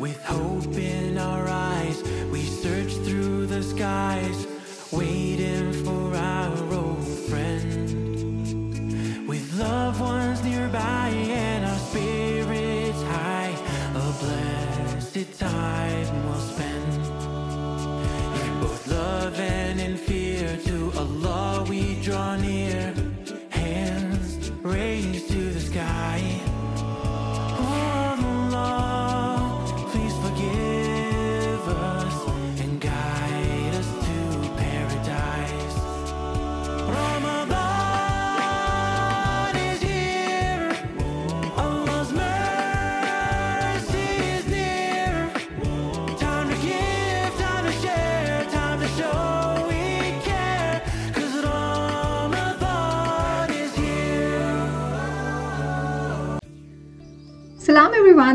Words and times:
With 0.00 0.24
hope 0.24 0.78
in 0.78 1.18
our 1.18 1.46
eyes, 1.46 2.02
we 2.32 2.42
search 2.42 2.94
through 3.04 3.44
the 3.48 3.62
skies, 3.62 4.46
waiting 4.90 5.74
for 5.84 6.14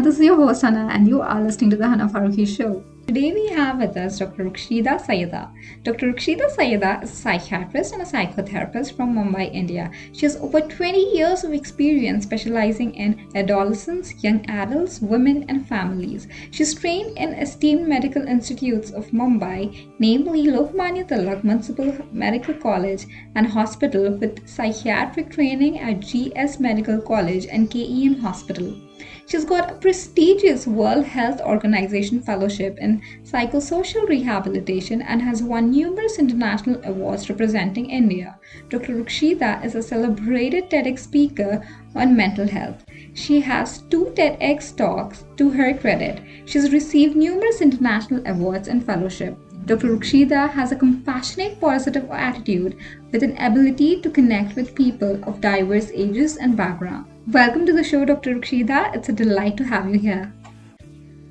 this 0.06 0.20
is 0.20 0.26
your 0.26 0.36
host 0.36 0.62
Hana 0.62 0.88
and 0.92 1.08
you 1.08 1.20
are 1.20 1.42
listening 1.42 1.72
to 1.72 1.78
the 1.78 1.88
Hana 1.88 2.08
Farooqui 2.08 2.46
Show. 2.48 2.84
Today 3.08 3.34
we 3.34 3.48
have 3.48 3.80
with 3.80 3.98
us 3.98 4.20
Dr. 4.20 4.44
Ruksheda 4.44 5.04
Syeda. 5.04 5.52
Dr. 5.82 6.14
Ruksheda 6.14 6.48
Syeda 6.56 7.02
is 7.02 7.12
a 7.12 7.16
psychiatrist 7.16 7.94
and 7.94 8.04
a 8.04 8.06
psychotherapist 8.06 8.96
from 8.96 9.16
Mumbai, 9.16 9.52
India. 9.52 9.90
She 10.14 10.28
has 10.28 10.36
over 10.36 10.62
20 10.62 11.00
years 11.18 11.44
of 11.44 11.54
experience 11.54 12.24
specializing 12.24 12.94
in 12.94 13.32
adolescents, 13.34 14.24
young 14.24 14.46
adults, 14.48 15.02
women 15.02 15.44
and 15.50 15.68
families. 15.68 16.28
She's 16.52 16.76
trained 16.76 17.18
in 17.18 17.34
esteemed 17.34 17.88
medical 17.88 18.28
institutes 18.28 18.92
of 18.92 19.08
Mumbai, 19.08 19.90
namely 19.98 20.46
Lokmanya 20.46 21.08
Tilak 21.08 21.44
Municipal 21.44 21.98
Medical 22.12 22.54
College 22.54 23.08
and 23.34 23.48
Hospital 23.48 24.12
with 24.12 24.48
psychiatric 24.48 25.32
training 25.32 25.80
at 25.80 26.02
GS 26.02 26.60
Medical 26.60 27.02
College 27.02 27.48
and 27.48 27.72
KEM 27.72 28.20
Hospital. 28.20 28.85
She's 29.28 29.44
got 29.44 29.72
a 29.72 29.76
prestigious 29.76 30.68
World 30.68 31.04
Health 31.04 31.42
Organization 31.42 32.22
fellowship 32.22 32.78
in 32.80 33.02
psychosocial 33.24 34.08
rehabilitation 34.08 35.02
and 35.02 35.20
has 35.20 35.42
won 35.42 35.72
numerous 35.72 36.20
international 36.20 36.80
awards 36.86 37.28
representing 37.28 37.90
India. 37.90 38.38
Dr. 38.70 38.94
Ruksheda 38.94 39.66
is 39.66 39.74
a 39.74 39.82
celebrated 39.82 40.70
TEDx 40.70 41.00
speaker 41.00 41.66
on 41.96 42.16
mental 42.16 42.48
health. 42.48 42.86
She 43.16 43.42
has 43.42 43.80
two 43.90 44.14
TEDx 44.16 44.78
talks 44.78 45.26
to 45.38 45.50
her 45.50 45.74
credit. 45.74 46.22
She's 46.46 46.72
received 46.72 47.16
numerous 47.16 47.62
international 47.62 48.22
awards 48.28 48.68
and 48.68 48.86
fellowship. 48.86 49.36
Dr. 49.66 49.88
Ruksheda 49.88 50.52
has 50.52 50.72
a 50.72 50.76
compassionate, 50.76 51.60
positive 51.60 52.08
attitude 52.12 52.78
with 53.12 53.24
an 53.24 53.36
ability 53.40 54.02
to 54.02 54.10
connect 54.12 54.56
with 54.56 54.76
people 54.76 55.20
of 55.24 55.42
diverse 55.42 55.90
ages 55.96 56.38
and 56.38 56.56
background. 56.56 57.08
Welcome 57.32 57.66
to 57.66 57.74
the 57.74 57.84
show, 57.84 58.06
Dr. 58.06 58.36
Ruksheda. 58.36 58.96
It's 58.96 59.10
a 59.10 59.12
delight 59.12 59.58
to 59.58 59.64
have 59.64 59.90
you 59.90 59.98
here. 59.98 60.32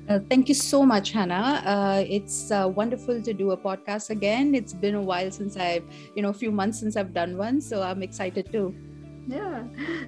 Uh, 0.09 0.19
thank 0.29 0.49
you 0.49 0.53
so 0.53 0.85
much, 0.85 1.11
Hana. 1.11 1.63
Uh, 1.65 2.03
it's 2.05 2.51
uh, 2.51 2.69
wonderful 2.75 3.21
to 3.21 3.33
do 3.33 3.51
a 3.51 3.57
podcast 3.57 4.09
again. 4.09 4.53
It's 4.55 4.73
been 4.73 4.95
a 4.95 5.01
while 5.01 5.31
since 5.31 5.55
I've, 5.55 5.85
you 6.13 6.21
know, 6.21 6.29
a 6.29 6.33
few 6.33 6.51
months 6.51 6.81
since 6.81 6.97
I've 6.97 7.13
done 7.13 7.37
one, 7.37 7.61
so 7.61 7.81
I'm 7.81 8.03
excited 8.03 8.51
too. 8.51 8.75
Yeah. 9.27 9.63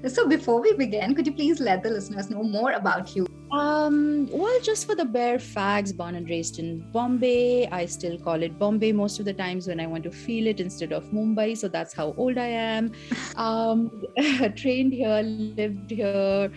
So 0.08 0.28
before 0.28 0.62
we 0.62 0.74
begin, 0.74 1.16
could 1.16 1.26
you 1.26 1.34
please 1.34 1.60
let 1.60 1.84
the 1.84 1.90
listeners 1.90 2.30
know 2.30 2.44
more 2.44 2.72
about 2.72 3.16
you? 3.16 3.26
Um, 3.52 4.28
well, 4.30 4.60
just 4.62 4.86
for 4.86 4.96
the 4.96 5.06
bare 5.06 5.40
facts, 5.40 5.92
born 5.92 6.16
and 6.16 6.30
raised 6.30 6.60
in 6.60 6.80
Bombay. 6.92 7.68
I 7.68 7.86
still 7.86 8.20
call 8.20 8.44
it 8.44 8.60
Bombay 8.60 8.92
most 8.92 9.20
of 9.20 9.26
the 9.26 9.34
times 9.34 9.68
when 9.68 9.80
I 9.80 9.88
want 9.88 10.04
to 10.04 10.12
feel 10.12 10.48
it 10.48 10.60
instead 10.60 10.92
of 10.92 11.06
Mumbai. 11.12 11.58
So 11.58 11.68
that's 11.70 11.94
how 11.94 12.14
old 12.18 12.38
I 12.38 12.48
am. 12.48 12.92
Um, 13.38 13.92
trained 14.56 14.94
here, 14.94 15.22
lived 15.22 15.92
here, 15.92 16.52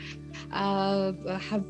uh, 0.51 1.13
have 1.39 1.67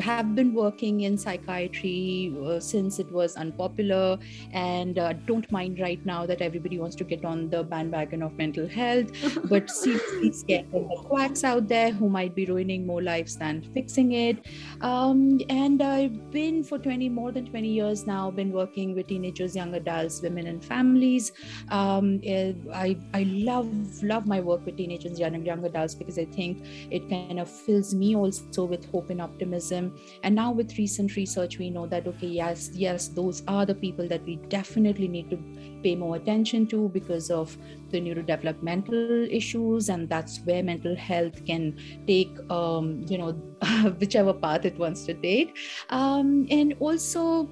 have 0.00 0.34
been 0.34 0.54
working 0.54 1.02
in 1.02 1.16
psychiatry 1.16 2.34
uh, 2.44 2.60
since 2.60 2.98
it 2.98 3.10
was 3.12 3.36
unpopular, 3.36 4.18
and 4.52 4.98
uh, 4.98 5.12
don't 5.26 5.50
mind 5.50 5.80
right 5.80 6.04
now 6.04 6.26
that 6.26 6.40
everybody 6.40 6.78
wants 6.78 6.96
to 6.96 7.04
get 7.04 7.24
on 7.24 7.48
the 7.50 7.62
bandwagon 7.62 8.22
of 8.22 8.36
mental 8.36 8.66
health, 8.68 9.10
but 9.48 9.70
seriously 9.70 10.32
scared 10.32 10.66
of 10.72 10.88
the 10.88 10.96
quacks 11.08 11.44
out 11.44 11.68
there 11.68 11.90
who 11.90 12.08
might 12.08 12.34
be 12.34 12.46
ruining 12.46 12.86
more 12.86 13.02
lives 13.02 13.36
than 13.36 13.62
fixing 13.74 14.12
it. 14.12 14.46
Um, 14.80 15.40
and 15.48 15.82
I've 15.82 16.30
been 16.30 16.64
for 16.64 16.78
20 16.78 17.08
more 17.08 17.32
than 17.32 17.46
20 17.46 17.68
years 17.68 18.06
now 18.06 18.30
been 18.30 18.52
working 18.52 18.94
with 18.94 19.08
teenagers, 19.08 19.54
young 19.54 19.74
adults, 19.74 20.20
women, 20.22 20.46
and 20.46 20.64
families. 20.64 21.32
Um, 21.68 22.20
eh, 22.24 22.52
I 22.72 22.96
I 23.14 23.22
love 23.24 23.68
love 24.02 24.26
my 24.26 24.40
work 24.40 24.64
with 24.64 24.76
teenagers, 24.76 25.18
young 25.18 25.44
young 25.44 25.64
adults 25.64 25.94
because 25.94 26.18
I 26.18 26.24
think 26.24 26.64
it 26.90 27.08
kind 27.08 27.38
of 27.38 27.50
fills 27.50 27.94
me 27.94 28.16
also 28.16 28.64
with 28.64 28.90
hope 28.90 29.09
and 29.10 29.20
optimism. 29.20 29.96
And 30.22 30.34
now 30.34 30.52
with 30.52 30.76
recent 30.78 31.16
research, 31.16 31.58
we 31.58 31.70
know 31.70 31.86
that 31.86 32.06
okay, 32.06 32.26
yes, 32.26 32.70
yes, 32.72 33.08
those 33.08 33.42
are 33.48 33.66
the 33.66 33.74
people 33.74 34.08
that 34.08 34.24
we 34.24 34.36
definitely 34.48 35.08
need 35.08 35.30
to 35.30 35.38
pay 35.82 35.94
more 35.96 36.16
attention 36.16 36.66
to 36.68 36.88
because 36.90 37.30
of 37.30 37.56
the 37.90 38.00
neurodevelopmental 38.00 39.28
issues 39.34 39.88
and 39.88 40.08
that's 40.08 40.40
where 40.44 40.62
mental 40.62 40.94
health 40.94 41.44
can 41.44 41.76
take 42.06 42.30
um, 42.50 43.04
you 43.08 43.18
know 43.18 43.32
whichever 43.98 44.32
path 44.32 44.64
it 44.64 44.78
wants 44.78 45.04
to 45.04 45.14
take 45.14 45.56
um, 45.90 46.46
and 46.50 46.74
also 46.80 47.48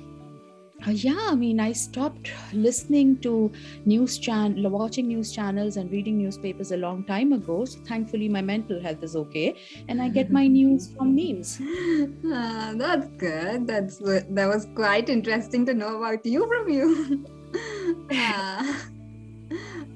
yeah 0.86 1.26
i 1.30 1.34
mean 1.34 1.58
i 1.60 1.72
stopped 1.72 2.30
listening 2.52 3.18
to 3.20 3.50
news 3.84 4.16
channel 4.18 4.70
watching 4.70 5.08
news 5.08 5.32
channels 5.32 5.76
and 5.76 5.90
reading 5.90 6.16
newspapers 6.18 6.70
a 6.70 6.76
long 6.76 7.04
time 7.04 7.32
ago 7.32 7.64
so 7.64 7.80
thankfully 7.80 8.28
my 8.28 8.40
mental 8.40 8.80
health 8.80 9.02
is 9.02 9.16
okay 9.16 9.54
and 9.88 10.00
i 10.00 10.08
get 10.08 10.30
my 10.30 10.46
news 10.58 10.92
from 10.96 11.14
memes 11.14 11.60
Ah, 12.30 12.74
that's 12.76 13.08
good. 13.16 13.66
That's 13.66 13.98
that 13.98 14.46
was 14.46 14.66
quite 14.74 15.08
interesting 15.08 15.64
to 15.66 15.74
know 15.74 15.96
about 15.98 16.24
you 16.24 16.46
from 16.46 16.68
you. 16.68 17.26
Ah. 18.10 18.88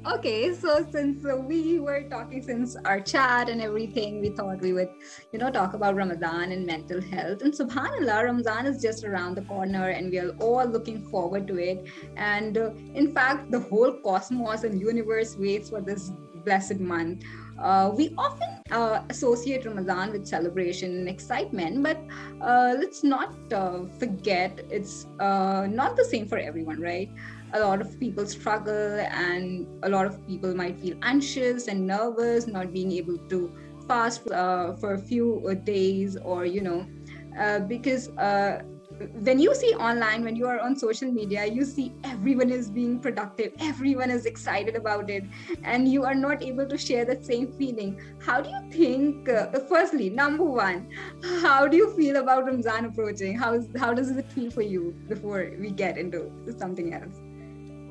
Okay, 0.07 0.55
so 0.55 0.87
since 0.91 1.25
we 1.25 1.79
were 1.79 2.03
talking 2.09 2.43
since 2.43 2.77
our 2.85 3.01
chat 3.01 3.49
and 3.49 3.61
everything, 3.61 4.21
we 4.21 4.31
thought 4.31 4.61
we 4.61 4.73
would, 4.73 4.91
you 5.33 5.39
know, 5.39 5.51
talk 5.51 5.75
about 5.75 5.95
Ramadan 5.95 6.53
and 6.53 6.67
mental 6.67 7.01
health. 7.01 7.43
And 7.43 7.53
Subhanallah, 7.53 8.25
Ramadan 8.25 8.67
is 8.67 8.83
just 8.83 9.05
around 9.05 9.37
the 9.37 9.43
corner, 9.43 9.89
and 9.89 10.11
we 10.11 10.19
are 10.19 10.31
all 10.41 10.67
looking 10.67 11.03
forward 11.03 11.47
to 11.49 11.59
it. 11.59 11.89
And 12.17 12.59
uh, 12.59 12.71
in 12.95 13.13
fact, 13.13 13.51
the 13.51 13.61
whole 13.61 13.93
cosmos 13.93 14.65
and 14.65 14.81
universe 14.81 15.37
waits 15.37 15.71
for 15.71 15.81
this 15.81 16.11
blessed 16.45 16.81
month. 16.81 17.23
Uh, 17.59 17.93
we 17.95 18.13
often 18.19 18.49
uh, 18.73 19.03
associate 19.11 19.65
Ramadan 19.65 20.11
with 20.11 20.27
celebration 20.27 20.91
and 20.97 21.09
excitement, 21.09 21.83
but 21.83 21.99
uh, 22.41 22.75
let's 22.77 23.05
not 23.05 23.35
uh, 23.53 23.85
forget 23.99 24.61
it's 24.69 25.07
uh, 25.21 25.67
not 25.71 25.97
the 25.97 26.05
same 26.05 26.27
for 26.27 26.39
everyone, 26.39 26.81
right? 26.81 27.09
A 27.55 27.61
lot 27.61 27.81
of 27.81 27.99
people 28.01 28.27
struggle, 28.27 29.01
and 29.01 29.67
a 29.83 29.89
lot 29.89 30.07
of 30.07 30.27
people 30.27 30.55
might 30.55 30.81
feel 30.81 30.97
anxious 31.03 31.69
and 31.69 31.87
nervous, 31.87 32.47
not 32.47 32.73
being 32.73 32.93
able 32.93 33.19
to 33.29 33.55
fast 33.87 34.31
uh, 34.31 34.75
for 34.77 34.95
a 34.95 34.99
few 34.99 35.47
uh, 35.49 35.55
days, 35.55 36.17
or 36.17 36.47
you 36.47 36.63
know, 36.63 36.87
uh, 37.39 37.61
because 37.61 38.09
uh, 38.19 38.63
when 39.25 39.39
you 39.39 39.55
see 39.55 39.75
online, 39.75 40.23
when 40.25 40.37
you 40.37 40.47
are 40.47 40.61
on 40.61 40.77
social 40.77 41.11
media, 41.11 41.47
you 41.47 41.65
see 41.65 41.93
everyone 42.05 42.51
is 42.51 42.71
being 42.71 43.01
productive, 43.01 43.53
everyone 43.61 44.11
is 44.11 44.27
excited 44.27 44.77
about 44.77 45.11
it, 45.11 45.25
and 45.65 45.89
you 45.89 46.05
are 46.05 46.15
not 46.15 46.43
able 46.43 46.67
to 46.67 46.79
share 46.79 47.05
that 47.05 47.25
same 47.25 47.53
feeling. 47.53 47.99
How 48.25 48.41
do 48.41 48.51
you 48.51 48.63
think? 48.71 49.29
Uh, 49.29 49.47
firstly, 49.69 50.11
number 50.11 50.45
one, 50.45 50.89
how 51.41 51.67
do 51.67 51.77
you 51.77 51.95
feel 51.97 52.17
about 52.17 52.45
Ramzan 52.47 52.85
approaching? 52.87 53.37
How 53.39 53.61
how 53.79 53.93
does 53.95 54.11
it 54.11 54.31
feel 54.33 54.51
for 54.51 54.63
you 54.63 54.95
before 55.09 55.53
we 55.59 55.71
get 55.71 55.99
into 55.99 56.31
something 56.59 56.95
else? 56.95 57.21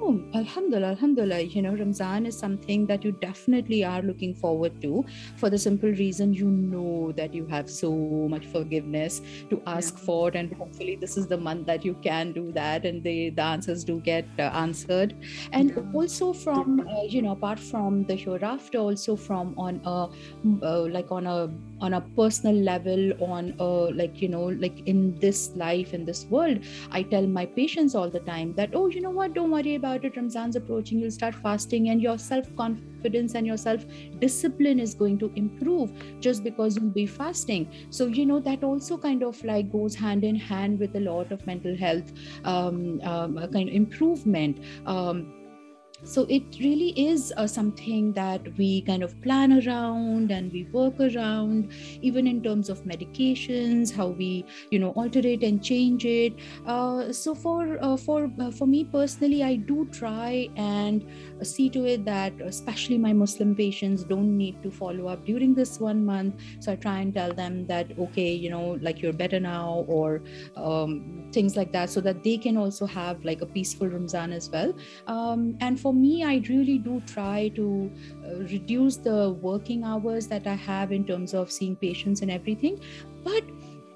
Oh, 0.04 0.20
Alhamdulillah, 0.34 0.88
Alhamdulillah. 0.88 1.42
You 1.42 1.62
know, 1.62 1.76
Ramzan 1.76 2.26
is 2.26 2.36
something 2.36 2.88
that 2.88 3.04
you 3.06 3.12
definitely 3.12 3.84
are 3.84 4.02
looking 4.02 4.34
forward 4.34 4.82
to 4.82 5.06
for 5.38 5.52
the 5.52 5.60
simple 5.60 5.90
reason 5.90 6.34
you 6.34 6.48
know 6.48 7.12
that 7.12 7.36
you 7.36 7.46
have 7.46 7.70
so 7.70 7.92
much 7.92 8.48
forgiveness 8.48 9.22
to 9.52 9.62
ask 9.68 9.94
yeah. 9.96 10.06
for, 10.06 10.32
and 10.34 10.52
hopefully, 10.54 10.96
this 10.96 11.18
is 11.18 11.28
the 11.28 11.38
month 11.38 11.68
that 11.68 11.86
you 11.86 11.94
can 12.02 12.32
do 12.32 12.52
that, 12.54 12.84
and 12.84 13.04
the, 13.04 13.30
the 13.30 13.44
answers 13.44 13.84
do 13.84 14.00
get 14.00 14.26
uh, 14.40 14.44
answered. 14.64 15.16
And 15.52 15.70
yeah. 15.70 15.84
also, 15.94 16.34
from 16.34 16.80
uh, 16.80 17.04
you 17.04 17.22
know, 17.22 17.34
apart 17.34 17.60
from 17.60 18.04
the 18.06 18.16
hereafter, 18.16 18.80
also 18.80 19.16
from 19.16 19.54
on 19.58 19.82
a 19.86 20.10
uh, 20.66 20.82
like 20.98 21.12
on 21.12 21.28
a 21.28 21.48
on 21.80 21.94
a 21.94 22.02
personal 22.02 22.56
level, 22.56 23.14
on 23.22 23.54
a 23.60 23.64
like 24.02 24.20
you 24.20 24.30
know, 24.30 24.46
like 24.46 24.82
in 24.88 25.20
this 25.20 25.52
life, 25.56 25.94
in 25.94 26.06
this 26.06 26.26
world, 26.26 26.60
I 26.90 27.04
tell 27.04 27.28
my 27.28 27.46
patients 27.46 27.94
all 27.94 28.10
the 28.10 28.20
time 28.22 28.56
that, 28.56 28.72
oh, 28.74 28.88
you 28.88 29.02
know 29.02 29.12
what, 29.12 29.34
don't 29.36 29.52
worry 29.52 29.76
about 29.76 29.91
about 29.92 30.06
it 30.06 30.16
ramzan's 30.16 30.56
approaching 30.56 31.00
you'll 31.00 31.12
start 31.12 31.36
fasting 31.36 31.90
and 31.90 32.02
your 32.02 32.18
self 32.18 32.56
confidence 32.56 33.36
and 33.36 33.48
your 33.48 33.58
self 33.58 33.86
discipline 34.20 34.80
is 34.80 34.94
going 34.94 35.18
to 35.18 35.32
improve 35.36 35.92
just 36.20 36.44
because 36.44 36.76
you'll 36.76 36.90
be 36.90 37.06
fasting. 37.06 37.68
So 37.90 38.06
you 38.06 38.26
know 38.26 38.40
that 38.40 38.64
also 38.64 38.98
kind 38.98 39.24
of 39.24 39.44
like 39.44 39.72
goes 39.72 39.96
hand 39.96 40.24
in 40.24 40.36
hand 40.36 40.80
with 40.80 40.96
a 40.96 41.00
lot 41.00 41.32
of 41.32 41.46
mental 41.46 41.76
health 41.76 42.12
um, 42.46 43.02
um, 43.02 43.36
kind 43.52 43.70
of 43.70 43.76
improvement. 43.76 44.60
Um, 44.86 45.41
so 46.04 46.26
it 46.30 46.44
really 46.60 46.90
is 47.00 47.34
uh, 47.38 47.48
something 47.48 48.14
that 48.14 48.42
we 48.58 48.82
kind 48.84 49.04
of 49.04 49.20
plan 49.22 49.52
around 49.66 50.32
and 50.32 50.52
we 50.52 50.68
work 50.72 50.96
around 51.00 51.72
even 52.02 52.28
in 52.28 52.42
terms 52.42 52.70
of 52.70 52.84
medications 52.84 53.94
how 53.96 54.08
we 54.10 54.46
you 54.72 54.80
know 54.80 54.92
alterate 54.92 55.44
and 55.44 55.64
change 55.64 56.06
it. 56.06 56.34
Uh, 56.66 57.12
so 57.14 57.36
for 57.36 57.78
uh, 57.84 57.98
for 57.98 58.32
uh, 58.40 58.52
for 58.52 58.68
me 58.68 58.86
personally 58.92 59.44
i 59.44 59.56
do 59.56 59.88
try 59.92 60.48
and 60.56 61.06
see 61.44 61.70
to 61.70 61.86
it 61.86 62.06
that 62.06 62.34
especially 62.42 62.98
my 62.98 63.14
muslim 63.14 63.56
patients 63.56 64.04
don't 64.04 64.38
need 64.38 64.62
to 64.64 64.72
follow 64.72 65.08
up 65.08 65.26
during 65.26 65.54
this 65.54 65.80
one 65.80 66.06
month 66.06 66.36
so 66.60 66.72
i 66.72 66.76
try 66.76 67.00
and 67.00 67.14
tell 67.14 67.34
them 67.34 67.66
that 67.68 67.98
okay 67.98 68.32
you 68.32 68.50
know 68.50 68.78
like 68.82 69.02
you're 69.02 69.14
better 69.14 69.40
now 69.40 69.86
or 69.88 70.22
um, 70.56 71.30
things 71.32 71.56
like 71.56 71.72
that 71.72 71.90
so 71.90 72.02
that 72.02 72.24
they 72.24 72.38
can 72.38 72.58
also 72.58 72.86
have 72.86 73.24
like 73.26 73.42
a 73.42 73.46
peaceful 73.46 73.88
ramzan 73.88 74.32
as 74.32 74.50
well 74.50 74.74
um, 75.08 75.58
and 75.60 75.80
for 75.80 75.94
me, 75.94 76.24
I 76.24 76.42
really 76.50 76.78
do 76.78 77.02
try 77.06 77.50
to 77.56 77.92
uh, 78.26 78.36
reduce 78.56 78.98
the 78.98 79.32
working 79.42 79.84
hours 79.84 80.28
that 80.28 80.48
I 80.48 80.56
have 80.56 80.92
in 80.92 81.06
terms 81.06 81.34
of 81.34 81.52
seeing 81.52 81.76
patients 81.76 82.22
and 82.22 82.32
everything. 82.32 82.80
But 83.24 83.44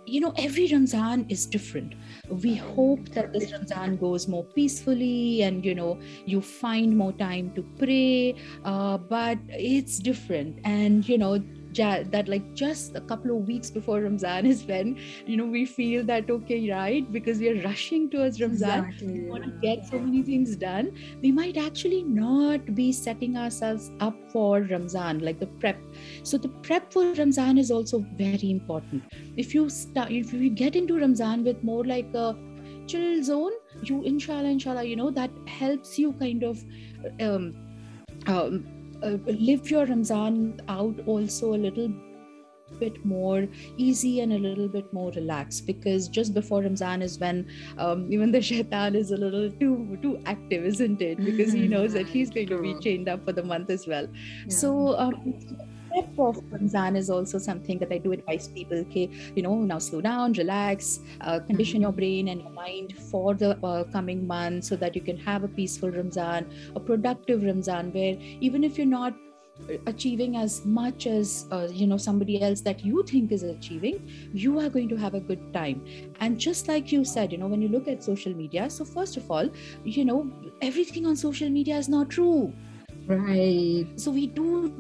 you 0.06 0.22
know, 0.22 0.34
every 0.38 0.68
Ramzan 0.68 1.26
is 1.30 1.46
different. 1.46 1.96
We 2.30 2.56
hope 2.56 3.10
that 3.10 3.34
this 3.34 3.52
Ramzan 3.52 3.98
goes 3.98 4.28
more 4.28 4.44
peacefully 4.44 5.42
and, 5.44 5.66
you 5.66 5.76
know, 5.76 6.00
you 6.26 6.42
find 6.42 6.96
more 6.98 7.14
time 7.14 7.54
to 7.56 7.64
pray, 7.78 8.36
uh, 8.64 8.98
but 8.98 9.38
it's 9.50 10.00
different. 10.00 10.60
And, 10.64 11.08
you 11.08 11.18
know, 11.18 11.44
that 11.76 12.28
like 12.28 12.54
just 12.54 12.96
a 12.96 13.02
couple 13.02 13.38
of 13.38 13.48
weeks 13.48 13.70
before 13.70 14.02
Ramzan 14.02 14.46
is 14.46 14.64
when 14.66 14.98
you 15.26 15.38
know 15.38 15.46
we 15.46 15.66
feel 15.66 16.04
that 16.06 16.30
okay 16.30 16.72
right 16.72 17.12
because 17.12 17.40
we 17.40 17.50
are 17.50 17.62
rushing 17.64 18.10
towards 18.10 18.42
Ramzan 18.42 18.86
exactly. 18.86 19.20
we 19.20 19.30
want 19.30 19.44
to 19.44 19.52
get 19.62 19.86
so 19.86 20.00
many 20.00 20.24
things 20.24 20.56
done 20.56 20.92
we 21.22 21.32
might 21.32 21.58
actually 21.58 22.04
not 22.04 22.74
be 22.76 22.92
setting 22.92 23.38
ourselves 23.38 23.92
up 24.00 24.16
for 24.32 24.62
Ramzan 24.62 25.20
like 25.20 25.40
the 25.40 25.48
prep 25.48 25.78
so 26.24 26.38
the 26.38 26.50
prep 26.70 26.92
for 26.92 27.14
Ramzan 27.14 27.58
is 27.58 27.72
also 27.72 28.06
very 28.16 28.52
important 28.52 29.04
if 29.38 29.54
you 29.54 29.70
start 29.70 30.12
if 30.12 30.34
you 30.34 30.50
get 30.50 30.76
into 30.76 31.00
Ramzan 31.00 31.44
with 31.44 31.64
more 31.64 31.84
like 31.84 32.14
a 32.14 32.36
chill 32.88 33.24
zone 33.24 33.52
you 33.84 34.04
inshallah 34.04 34.50
inshallah 34.50 34.84
you 34.84 34.96
know 34.96 35.12
that 35.12 35.32
helps 35.48 35.98
you 36.00 36.14
kind 36.14 36.44
of 36.44 36.64
um, 37.20 37.54
um, 38.28 38.66
uh, 39.04 39.18
live 39.28 39.70
your 39.70 39.86
Ramzan 39.86 40.62
out 40.68 41.00
also 41.06 41.54
a 41.54 41.60
little 41.68 41.90
bit 42.80 43.04
more 43.06 43.48
easy 43.78 44.22
and 44.22 44.34
a 44.34 44.38
little 44.38 44.68
bit 44.68 44.92
more 44.92 45.12
relaxed 45.12 45.68
because 45.68 46.08
just 46.08 46.34
before 46.34 46.62
Ramzan 46.62 47.02
is 47.02 47.20
when 47.20 47.48
um, 47.78 48.08
even 48.12 48.32
the 48.32 48.42
shaitan 48.42 48.96
is 48.96 49.12
a 49.12 49.18
little 49.18 49.52
too 49.52 49.98
too 50.02 50.20
active, 50.26 50.66
isn't 50.66 51.02
it? 51.02 51.18
Because 51.24 51.54
he 51.54 51.68
knows 51.68 51.94
that 51.94 52.08
he's 52.08 52.30
going 52.30 52.48
to 52.48 52.62
be 52.62 52.76
chained 52.80 53.08
up 53.08 53.24
for 53.26 53.32
the 53.32 53.44
month 53.44 53.70
as 53.70 53.88
well. 53.88 54.08
Yeah. 54.08 54.56
So 54.56 54.98
um, 54.98 55.36
step 55.96 56.20
of 56.20 56.38
Ramzan 56.52 56.96
is 56.96 57.10
also 57.10 57.38
something 57.38 57.80
that 57.80 57.92
I 57.92 57.98
do 57.98 58.12
advise 58.12 58.48
people. 58.48 58.78
Okay, 58.80 59.10
you 59.36 59.44
know, 59.44 59.56
now 59.56 59.80
slow 59.80 60.02
down, 60.02 60.34
relax, 60.34 61.00
uh, 61.22 61.40
condition 61.40 61.82
your 61.82 61.92
mm-hmm. 61.92 62.00
brain 62.00 62.28
and 62.30 62.42
your 62.42 62.52
mind 62.52 62.98
for 63.12 63.34
the 63.34 63.58
uh, 63.66 63.84
coming 63.86 64.26
month 64.28 64.66
so 64.66 64.76
that 64.76 64.96
you 64.96 65.02
can 65.02 65.18
have 65.18 65.44
a 65.44 65.48
peaceful 65.48 65.92
Ramzan, 65.92 66.50
a 66.76 66.80
productive 66.80 67.44
Ramzan, 67.44 67.94
where 67.94 68.18
even 68.42 68.64
if 68.64 68.78
you're 68.78 68.96
not 68.98 69.14
achieving 69.88 70.36
as 70.36 70.66
much 70.66 71.08
as 71.08 71.48
uh, 71.50 71.66
you 71.72 71.88
know 71.88 71.96
somebody 71.96 72.42
else 72.42 72.60
that 72.60 72.84
you 72.84 73.04
think 73.04 73.32
is 73.32 73.44
achieving 73.44 74.02
you 74.34 74.60
are 74.60 74.68
going 74.68 74.90
to 74.90 74.98
have 74.98 75.14
a 75.14 75.20
good 75.22 75.54
time 75.54 75.82
and 76.20 76.38
just 76.38 76.68
like 76.68 76.92
you 76.92 77.06
said 77.06 77.32
you 77.32 77.38
know 77.38 77.48
when 77.48 77.62
you 77.62 77.70
look 77.70 77.88
at 77.88 78.04
social 78.04 78.34
media 78.34 78.70
so 78.70 78.84
first 78.84 79.16
of 79.16 79.32
all 79.32 79.50
you 79.86 80.04
know 80.04 80.30
everything 80.62 81.06
on 81.06 81.16
social 81.16 81.50
media 81.50 81.78
is 81.78 81.88
not 81.88 82.10
true 82.10 82.54
right 83.08 83.88
so 83.96 84.12
we 84.12 84.28
do 84.28 84.74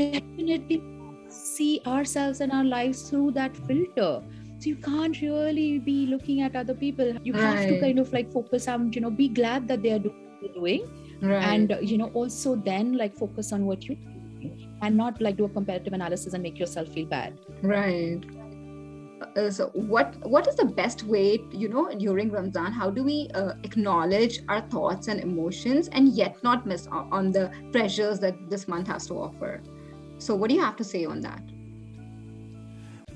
definitely 0.00 0.82
see 1.28 1.80
ourselves 1.86 2.40
and 2.40 2.52
our 2.52 2.64
lives 2.64 3.02
through 3.08 3.32
that 3.32 3.56
filter. 3.56 4.22
So 4.58 4.68
you 4.68 4.76
can't 4.76 5.20
really 5.20 5.78
be 5.78 6.06
looking 6.06 6.42
at 6.42 6.56
other 6.56 6.74
people. 6.74 7.14
You 7.22 7.32
right. 7.32 7.42
have 7.42 7.68
to 7.68 7.80
kind 7.80 7.98
of 7.98 8.12
like 8.12 8.32
focus 8.32 8.68
on 8.68 8.92
you 8.92 9.00
know 9.00 9.10
be 9.10 9.28
glad 9.28 9.68
that 9.68 9.82
they 9.82 9.92
are 9.92 10.02
doing 10.54 10.88
right. 11.22 11.42
and 11.42 11.78
you 11.82 11.98
know 11.98 12.10
also 12.14 12.56
then 12.56 12.96
like 12.96 13.16
focus 13.16 13.52
on 13.52 13.66
what 13.66 13.84
you 13.88 13.96
and 14.82 14.96
not 14.96 15.20
like 15.20 15.36
do 15.36 15.44
a 15.44 15.48
comparative 15.48 15.92
analysis 15.92 16.34
and 16.34 16.42
make 16.42 16.58
yourself 16.58 16.88
feel 16.88 17.06
bad. 17.06 17.38
Right. 17.62 18.24
Uh, 19.36 19.50
so 19.50 19.66
what 19.74 20.16
what 20.26 20.46
is 20.48 20.56
the 20.56 20.64
best 20.64 21.02
way 21.04 21.38
you 21.52 21.68
know 21.68 21.92
during 21.94 22.30
ramadan 22.30 22.72
how 22.72 22.88
do 22.90 23.04
we 23.04 23.28
uh, 23.34 23.52
acknowledge 23.64 24.40
our 24.48 24.62
thoughts 24.62 25.08
and 25.08 25.20
emotions 25.20 25.88
and 25.88 26.14
yet 26.14 26.42
not 26.42 26.66
miss 26.66 26.86
on 26.86 27.30
the 27.30 27.50
pressures 27.70 28.18
that 28.18 28.34
this 28.48 28.66
month 28.66 28.88
has 28.88 29.06
to 29.06 29.12
offer 29.12 29.60
so, 30.20 30.34
what 30.34 30.48
do 30.48 30.54
you 30.54 30.60
have 30.60 30.76
to 30.76 30.84
say 30.84 31.06
on 31.06 31.20
that? 31.22 31.42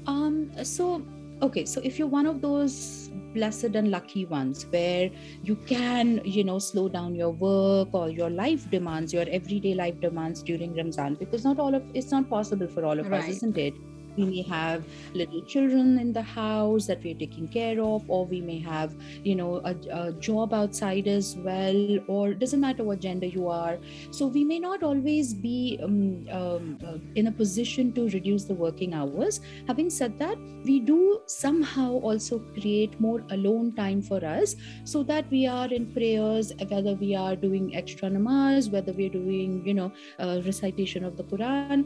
Um, 0.06 0.50
so, 0.64 1.02
okay, 1.42 1.66
so 1.66 1.80
if 1.84 1.98
you're 1.98 2.08
one 2.08 2.26
of 2.26 2.40
those 2.40 3.10
blessed 3.34 3.76
and 3.76 3.90
lucky 3.90 4.24
ones 4.24 4.64
where 4.70 5.10
you 5.42 5.56
can, 5.56 6.22
you 6.24 6.44
know, 6.44 6.58
slow 6.58 6.88
down 6.88 7.14
your 7.14 7.30
work 7.30 7.88
or 7.92 8.08
your 8.08 8.30
life 8.30 8.70
demands, 8.70 9.12
your 9.12 9.26
everyday 9.28 9.74
life 9.74 10.00
demands 10.00 10.42
during 10.42 10.74
Ramzan, 10.74 11.16
because 11.16 11.44
not 11.44 11.58
all 11.58 11.74
of 11.74 11.84
it's 11.92 12.10
not 12.10 12.30
possible 12.30 12.68
for 12.68 12.84
all 12.86 12.98
of 12.98 13.10
right. 13.10 13.24
us, 13.24 13.28
isn't 13.28 13.58
it? 13.58 13.74
We 14.16 14.24
may 14.24 14.42
have 14.42 14.84
little 15.14 15.42
children 15.42 15.98
in 15.98 16.12
the 16.12 16.22
house 16.22 16.86
that 16.86 17.02
we're 17.02 17.14
taking 17.14 17.48
care 17.48 17.80
of 17.80 18.08
or 18.08 18.26
we 18.26 18.40
may 18.40 18.58
have 18.58 18.94
you 19.22 19.34
know 19.34 19.60
a, 19.64 19.74
a, 19.90 20.12
job 20.12 20.54
outside 20.54 21.08
as 21.08 21.36
well 21.36 21.98
or 22.06 22.30
it 22.30 22.38
doesn't 22.38 22.60
matter 22.60 22.84
what 22.84 23.00
gender 23.00 23.26
you 23.26 23.48
are. 23.48 23.78
So 24.10 24.26
we 24.26 24.44
may 24.44 24.58
not 24.58 24.82
always 24.82 25.34
be 25.34 25.78
um, 25.82 26.26
um, 26.30 26.78
uh, 26.86 26.98
in 27.14 27.26
a 27.26 27.32
position 27.32 27.92
to 27.92 28.08
reduce 28.08 28.44
the 28.44 28.54
working 28.54 28.94
hours. 28.94 29.40
Having 29.66 29.90
said 29.90 30.18
that 30.18 30.38
we 30.64 30.80
do 30.80 31.20
somehow 31.26 31.92
also 31.92 32.38
create 32.60 32.98
more 33.00 33.22
alone 33.30 33.72
time 33.74 34.00
for 34.02 34.24
us 34.24 34.56
so 34.84 35.02
that 35.02 35.30
we 35.30 35.46
are 35.46 35.68
in 35.68 35.92
prayers 35.92 36.52
whether 36.68 36.94
we 36.94 37.14
are 37.14 37.36
doing 37.36 37.74
extra 37.76 38.08
namaz 38.08 38.70
whether 38.70 38.92
we're 38.92 39.16
doing 39.16 39.62
you 39.66 39.74
know 39.74 39.90
uh, 40.18 40.40
recitation 40.44 41.04
of 41.04 41.16
the 41.16 41.24
quran 41.24 41.84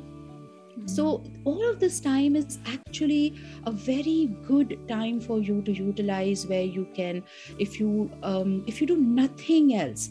so 0.86 1.22
all 1.44 1.70
of 1.70 1.80
this 1.80 2.00
time 2.00 2.36
is 2.36 2.58
actually 2.66 3.38
a 3.66 3.70
very 3.70 4.30
good 4.46 4.78
time 4.88 5.20
for 5.20 5.38
you 5.38 5.60
to 5.62 5.72
utilize 5.72 6.46
where 6.46 6.62
you 6.62 6.86
can 6.94 7.22
if 7.58 7.78
you 7.80 8.10
um, 8.22 8.64
if 8.66 8.80
you 8.80 8.86
do 8.86 8.96
nothing 8.96 9.74
else 9.74 10.10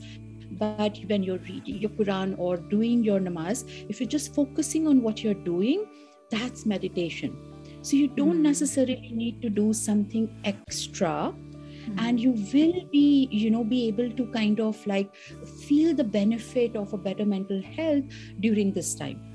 but 0.52 0.98
when 1.08 1.24
you're 1.24 1.44
reading 1.50 1.78
your 1.78 1.90
quran 1.92 2.34
or 2.38 2.58
doing 2.58 3.04
your 3.04 3.20
namaz 3.20 3.64
if 3.90 4.00
you're 4.00 4.14
just 4.16 4.34
focusing 4.34 4.88
on 4.88 5.02
what 5.02 5.24
you're 5.24 5.42
doing 5.50 5.86
that's 6.30 6.66
meditation 6.66 7.36
so 7.82 7.96
you 7.96 8.08
don't 8.08 8.34
mm-hmm. 8.34 8.44
necessarily 8.44 9.12
need 9.12 9.42
to 9.42 9.50
do 9.50 9.74
something 9.74 10.30
extra 10.46 11.34
mm-hmm. 11.34 12.00
and 12.00 12.20
you 12.20 12.32
will 12.54 12.86
be 12.92 13.28
you 13.32 13.52
know 13.52 13.64
be 13.64 13.88
able 13.88 14.10
to 14.12 14.26
kind 14.28 14.60
of 14.60 14.86
like 14.88 15.14
feel 15.68 15.94
the 15.94 16.04
benefit 16.04 16.76
of 16.76 16.94
a 16.94 16.98
better 16.98 17.26
mental 17.26 17.62
health 17.62 18.04
during 18.40 18.72
this 18.74 18.96
time 18.96 19.27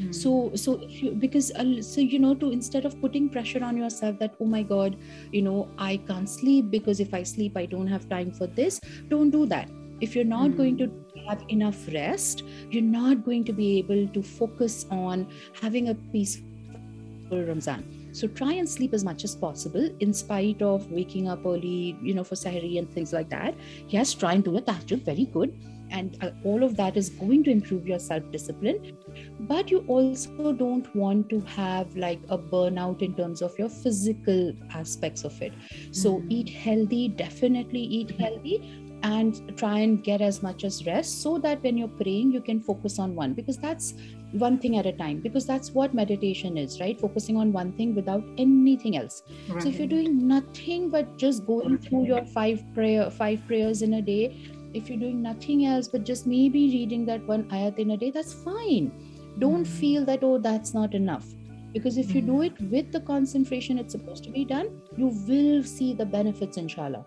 Hmm. 0.00 0.12
so 0.12 0.52
so 0.54 0.74
if 0.82 1.02
you 1.02 1.10
because 1.12 1.50
uh, 1.52 1.82
so 1.82 2.00
you 2.00 2.18
know 2.18 2.34
to 2.34 2.50
instead 2.50 2.86
of 2.86 2.98
putting 3.00 3.28
pressure 3.28 3.62
on 3.62 3.76
yourself 3.76 4.18
that 4.18 4.34
oh 4.40 4.46
my 4.46 4.62
god 4.62 4.96
you 5.32 5.42
know 5.42 5.68
i 5.78 5.96
can't 6.08 6.28
sleep 6.28 6.70
because 6.70 7.00
if 7.00 7.12
i 7.12 7.22
sleep 7.22 7.56
i 7.56 7.66
don't 7.66 7.86
have 7.86 8.08
time 8.08 8.30
for 8.30 8.46
this 8.46 8.80
don't 9.08 9.30
do 9.30 9.46
that 9.46 9.68
if 10.00 10.14
you're 10.16 10.24
not 10.32 10.50
mm. 10.50 10.56
going 10.56 10.78
to 10.78 10.86
hmm. 10.86 11.28
have 11.28 11.42
enough 11.48 11.86
rest 11.92 12.44
you're 12.70 12.90
not 12.90 13.24
going 13.24 13.44
to 13.44 13.52
be 13.52 13.78
able 13.78 14.06
to 14.08 14.22
focus 14.22 14.86
on 14.90 15.26
having 15.60 15.90
a 15.90 15.94
peaceful 16.12 17.42
ramzan 17.50 17.84
so 18.12 18.26
try 18.26 18.52
and 18.52 18.68
sleep 18.68 18.94
as 18.94 19.04
much 19.04 19.24
as 19.24 19.34
possible 19.34 19.90
in 20.00 20.12
spite 20.12 20.62
of 20.62 20.90
waking 20.90 21.28
up 21.28 21.44
early 21.44 21.96
you 22.02 22.14
know 22.14 22.24
for 22.24 22.34
sahari 22.34 22.78
and 22.78 22.90
things 22.90 23.12
like 23.12 23.28
that 23.28 23.54
yes 23.88 24.14
try 24.14 24.32
and 24.32 24.44
do 24.44 24.56
it 24.56 24.66
that's 24.66 24.90
very 25.10 25.26
good 25.26 25.54
and 25.90 26.16
uh, 26.22 26.30
all 26.44 26.62
of 26.62 26.76
that 26.76 26.96
is 26.96 27.10
going 27.10 27.44
to 27.44 27.50
improve 27.50 27.86
your 27.86 27.98
self 27.98 28.30
discipline 28.30 28.96
but 29.40 29.70
you 29.70 29.84
also 29.88 30.52
don't 30.52 30.94
want 30.94 31.28
to 31.28 31.40
have 31.40 31.96
like 31.96 32.20
a 32.28 32.38
burnout 32.38 33.02
in 33.02 33.14
terms 33.14 33.42
of 33.42 33.58
your 33.58 33.68
physical 33.68 34.52
aspects 34.74 35.24
of 35.24 35.40
it 35.42 35.52
so 35.90 36.18
mm. 36.18 36.26
eat 36.28 36.48
healthy 36.48 37.08
definitely 37.08 37.80
eat 37.80 38.10
healthy 38.20 38.86
and 39.02 39.56
try 39.56 39.78
and 39.78 40.04
get 40.04 40.20
as 40.20 40.42
much 40.42 40.64
as 40.64 40.84
rest 40.86 41.22
so 41.22 41.38
that 41.38 41.62
when 41.62 41.76
you're 41.76 41.88
praying 41.88 42.30
you 42.32 42.40
can 42.40 42.60
focus 42.60 42.98
on 42.98 43.14
one 43.14 43.32
because 43.32 43.56
that's 43.56 43.94
one 44.32 44.58
thing 44.58 44.76
at 44.76 44.86
a 44.86 44.92
time 44.92 45.20
because 45.20 45.46
that's 45.46 45.70
what 45.72 45.94
meditation 45.94 46.56
is 46.56 46.80
right 46.80 47.00
focusing 47.00 47.36
on 47.36 47.52
one 47.52 47.72
thing 47.72 47.94
without 47.94 48.22
anything 48.38 48.96
else 48.96 49.22
right. 49.48 49.62
so 49.62 49.68
if 49.68 49.78
you're 49.78 49.88
doing 49.88 50.28
nothing 50.28 50.90
but 50.90 51.16
just 51.16 51.46
going 51.46 51.78
through 51.78 52.04
your 52.04 52.24
five 52.26 52.62
prayer 52.74 53.10
five 53.10 53.44
prayers 53.46 53.82
in 53.82 53.94
a 53.94 54.02
day 54.02 54.52
if 54.74 54.88
you're 54.88 54.98
doing 54.98 55.22
nothing 55.22 55.66
else 55.66 55.88
but 55.88 56.04
just 56.04 56.26
maybe 56.26 56.62
reading 56.76 57.04
that 57.04 57.26
one 57.26 57.44
ayat 57.58 57.78
in 57.78 57.92
a 57.92 57.96
day 57.96 58.10
that's 58.10 58.32
fine 58.32 58.90
don't 59.38 59.64
mm-hmm. 59.64 59.80
feel 59.80 60.04
that 60.04 60.22
oh 60.22 60.38
that's 60.38 60.74
not 60.74 60.94
enough 60.94 61.26
because 61.72 61.96
if 61.96 62.14
you 62.14 62.20
do 62.20 62.32
mm-hmm. 62.32 62.64
it 62.64 62.70
with 62.70 62.92
the 62.92 63.00
concentration 63.00 63.78
it's 63.78 63.92
supposed 63.92 64.24
to 64.24 64.30
be 64.30 64.44
done 64.44 64.70
you 64.96 65.08
will 65.28 65.62
see 65.62 65.92
the 65.94 66.06
benefits 66.06 66.56
inshallah 66.56 67.04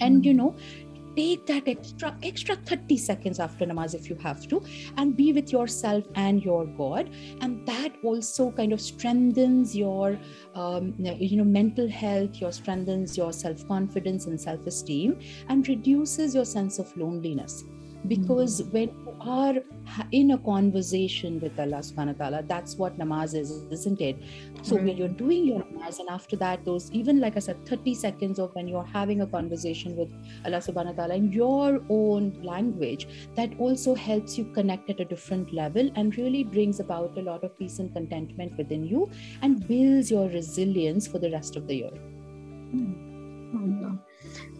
and 0.00 0.24
you 0.24 0.32
mm-hmm. 0.32 0.38
know 0.38 0.56
take 1.16 1.46
that 1.46 1.68
extra 1.68 2.16
extra 2.22 2.56
30 2.56 2.96
seconds 2.96 3.40
after 3.40 3.66
namaz 3.66 3.94
if 3.94 4.08
you 4.10 4.16
have 4.16 4.46
to 4.48 4.62
and 4.96 5.16
be 5.16 5.32
with 5.32 5.52
yourself 5.52 6.04
and 6.14 6.44
your 6.44 6.66
god. 6.66 7.10
And 7.40 7.66
that 7.66 7.96
also 8.02 8.50
kind 8.52 8.72
of 8.72 8.80
strengthens 8.80 9.76
your 9.76 10.18
um, 10.54 10.94
you 10.98 11.36
know 11.36 11.44
mental 11.44 11.88
health 11.88 12.40
your 12.40 12.52
strengthens 12.52 13.16
your 13.16 13.32
self 13.32 13.66
confidence 13.68 14.26
and 14.26 14.40
self 14.40 14.66
esteem 14.66 15.18
and 15.48 15.68
reduces 15.68 16.34
your 16.34 16.44
sense 16.44 16.78
of 16.78 16.96
loneliness 16.96 17.64
because 18.08 18.60
mm-hmm. 18.60 18.72
when 18.72 18.88
you 18.88 19.16
are 19.20 19.54
in 20.10 20.32
a 20.32 20.38
conversation 20.38 21.38
with 21.40 21.58
Allah 21.58 21.78
subhanahu 21.78 22.18
wa 22.18 22.24
ta'ala, 22.24 22.42
that's 22.46 22.76
what 22.76 22.98
namaz 22.98 23.34
is, 23.34 23.50
isn't 23.70 24.00
it? 24.00 24.16
So 24.62 24.76
when 24.76 24.96
you're 24.96 25.08
doing 25.08 25.46
your 25.46 25.60
namaz, 25.60 25.98
and 26.00 26.08
after 26.08 26.36
that, 26.36 26.64
those 26.64 26.90
even 26.92 27.20
like 27.20 27.36
I 27.36 27.40
said, 27.40 27.64
30 27.66 27.94
seconds 27.94 28.38
of 28.38 28.54
when 28.54 28.66
you're 28.66 28.84
having 28.84 29.20
a 29.20 29.26
conversation 29.26 29.96
with 29.96 30.12
Allah 30.44 30.58
subhanahu 30.58 30.96
wa 30.96 31.04
ta'ala 31.04 31.14
in 31.14 31.32
your 31.32 31.80
own 31.88 32.32
language, 32.42 33.06
that 33.36 33.52
also 33.58 33.94
helps 33.94 34.36
you 34.36 34.44
connect 34.52 34.90
at 34.90 35.00
a 35.00 35.04
different 35.04 35.52
level 35.52 35.90
and 35.94 36.16
really 36.16 36.44
brings 36.44 36.80
about 36.80 37.16
a 37.16 37.22
lot 37.22 37.44
of 37.44 37.56
peace 37.58 37.78
and 37.78 37.92
contentment 37.92 38.56
within 38.56 38.84
you 38.84 39.10
and 39.42 39.66
builds 39.68 40.10
your 40.10 40.28
resilience 40.28 41.06
for 41.06 41.18
the 41.18 41.30
rest 41.30 41.56
of 41.56 41.66
the 41.66 41.76
year. 41.76 41.90
Mm-hmm 42.74 44.11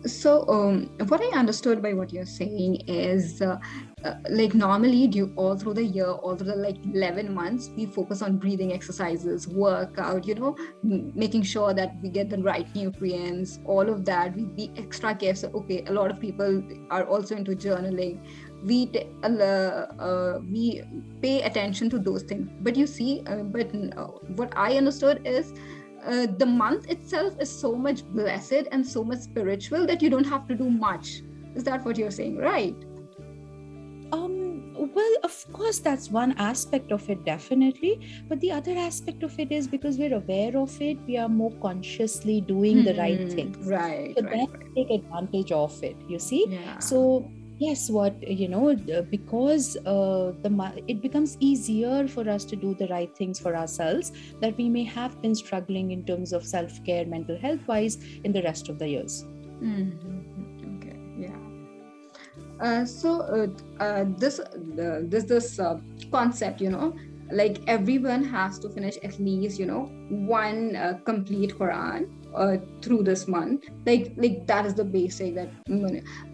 so 0.07 0.47
um, 0.49 0.91
what 1.09 1.21
i 1.21 1.39
understood 1.39 1.81
by 1.83 1.93
what 1.93 2.13
you're 2.13 2.27
saying 2.27 2.77
is 2.89 3.41
uh, 3.41 3.57
uh, 4.05 4.15
like 4.31 4.53
normally 4.55 5.07
do 5.07 5.33
all 5.37 5.57
through 5.57 5.75
the 5.75 5.85
year 5.85 6.07
all 6.11 6.37
through 6.37 6.49
the 6.49 6.57
like 6.57 6.77
11 6.93 7.33
months 7.33 7.71
we 7.77 7.87
focus 7.87 8.21
on 8.21 8.37
breathing 8.37 8.73
exercises 8.73 9.47
workout 9.47 10.27
you 10.27 10.35
know 10.35 10.57
m- 10.85 11.13
making 11.15 11.43
sure 11.43 11.73
that 11.73 11.91
we 12.03 12.11
get 12.11 12.29
the 12.31 12.39
right 12.39 12.67
nutrients 12.75 13.61
all 13.65 13.89
of 13.89 14.05
that. 14.05 14.35
We 14.35 14.47
be 14.47 14.73
extra 14.77 15.15
careful. 15.15 15.51
Okay 15.55 15.85
a 15.87 15.93
lot 15.93 16.11
of 16.11 16.19
people 16.19 16.63
are 16.91 17.05
also 17.07 17.37
into 17.37 17.53
journaling. 17.53 18.21
We 18.61 18.87
t- 18.87 19.05
uh, 19.23 19.27
uh, 19.29 20.39
we 20.51 20.83
pay 21.21 21.43
attention 21.43 21.91
to 21.91 21.99
those 21.99 22.25
things. 22.25 22.49
But 22.61 22.77
you 22.77 22.87
see 22.87 23.23
uh, 23.27 23.43
but 23.45 23.73
uh, 23.97 24.07
what 24.37 24.53
i 24.57 24.77
understood 24.77 25.21
is 25.25 25.53
uh, 26.05 26.27
the 26.27 26.47
month 26.47 26.89
itself 26.91 27.35
is 27.41 27.51
so 27.51 27.75
much 27.75 28.05
blessed 28.05 28.69
and 28.73 28.87
so 28.87 29.05
much 29.05 29.21
spiritual 29.21 29.87
that 29.87 30.03
you 30.03 30.11
don't 30.11 30.27
have 30.27 30.47
to 30.49 30.55
do 30.55 30.71
much. 30.71 31.23
Is 31.55 31.65
that 31.65 31.85
what 31.85 31.99
you're 31.99 32.11
saying, 32.11 32.39
right? 32.39 32.77
Um, 34.13 34.75
well, 34.95 35.17
of 35.23 35.53
course, 35.53 35.79
that's 35.79 36.11
one 36.11 36.33
aspect 36.39 36.93
of 36.93 37.09
it, 37.09 37.25
definitely. 37.25 38.25
But 38.29 38.41
the 38.41 38.53
other 38.53 38.77
aspect 38.77 39.23
of 39.23 39.39
it 39.39 39.53
is 39.53 39.69
because 39.69 39.99
we're 39.99 40.15
aware 40.15 40.57
of 40.57 40.81
it, 40.81 40.99
we 41.07 41.17
are 41.17 41.29
more 41.29 41.53
consciously 41.63 42.41
doing 42.41 42.83
hmm 42.83 42.85
the 42.85 42.95
right 42.95 43.29
thing 43.31 43.55
things. 43.55 43.67
Right. 43.67 44.15
So 44.17 44.25
right, 44.25 44.33
then 44.33 44.47
right. 44.53 44.75
take 44.77 44.91
advantage 44.91 45.53
of 45.53 45.83
it, 45.83 45.97
you 46.09 46.19
see? 46.19 46.47
Yeah. 46.49 46.79
So 46.79 47.31
yes 47.63 47.89
what 47.97 48.17
you 48.41 48.49
know 48.49 48.75
because 49.11 49.77
uh, 49.95 50.33
the 50.45 50.51
it 50.89 51.01
becomes 51.03 51.37
easier 51.41 52.09
for 52.09 52.29
us 52.29 52.45
to 52.45 52.57
do 52.57 52.75
the 52.81 52.89
right 52.89 53.17
things 53.17 53.39
for 53.39 53.55
ourselves 53.57 54.13
that 54.41 54.57
we 54.57 54.69
may 54.69 54.85
have 54.85 55.21
been 55.23 55.35
struggling 55.35 55.93
in 55.93 56.05
terms 56.05 56.33
of 56.33 56.45
self-care 56.45 57.07
mental 57.07 57.39
health 57.39 57.67
wise 57.69 57.99
in 58.25 58.33
the 58.33 58.43
rest 58.43 58.69
of 58.69 58.79
the 58.79 58.89
years. 58.89 59.25
Mm-hmm. 59.63 60.77
okay 60.77 60.97
yeah. 61.25 61.39
Uh, 62.61 62.85
so 62.85 63.11
uh, 63.37 63.47
uh 63.83 64.05
this 64.19 64.41
this 65.13 65.25
this 65.25 65.59
uh, 65.59 65.77
concept 66.11 66.61
you 66.61 66.71
know 66.71 66.95
like 67.33 67.63
everyone 67.67 68.25
has 68.25 68.59
to 68.59 68.69
finish 68.69 68.97
at 69.03 69.19
least 69.19 69.59
you 69.59 69.67
know 69.67 69.85
one 70.11 70.77
uh, 70.77 70.99
complete 71.05 71.55
quran 71.59 72.09
uh, 72.35 72.57
through 72.81 73.03
this 73.03 73.29
month. 73.29 73.65
Like 73.87 74.13
like 74.17 74.47
that 74.47 74.67
is 74.67 74.75
the 74.75 74.85
basic 74.85 75.35
that 75.35 75.51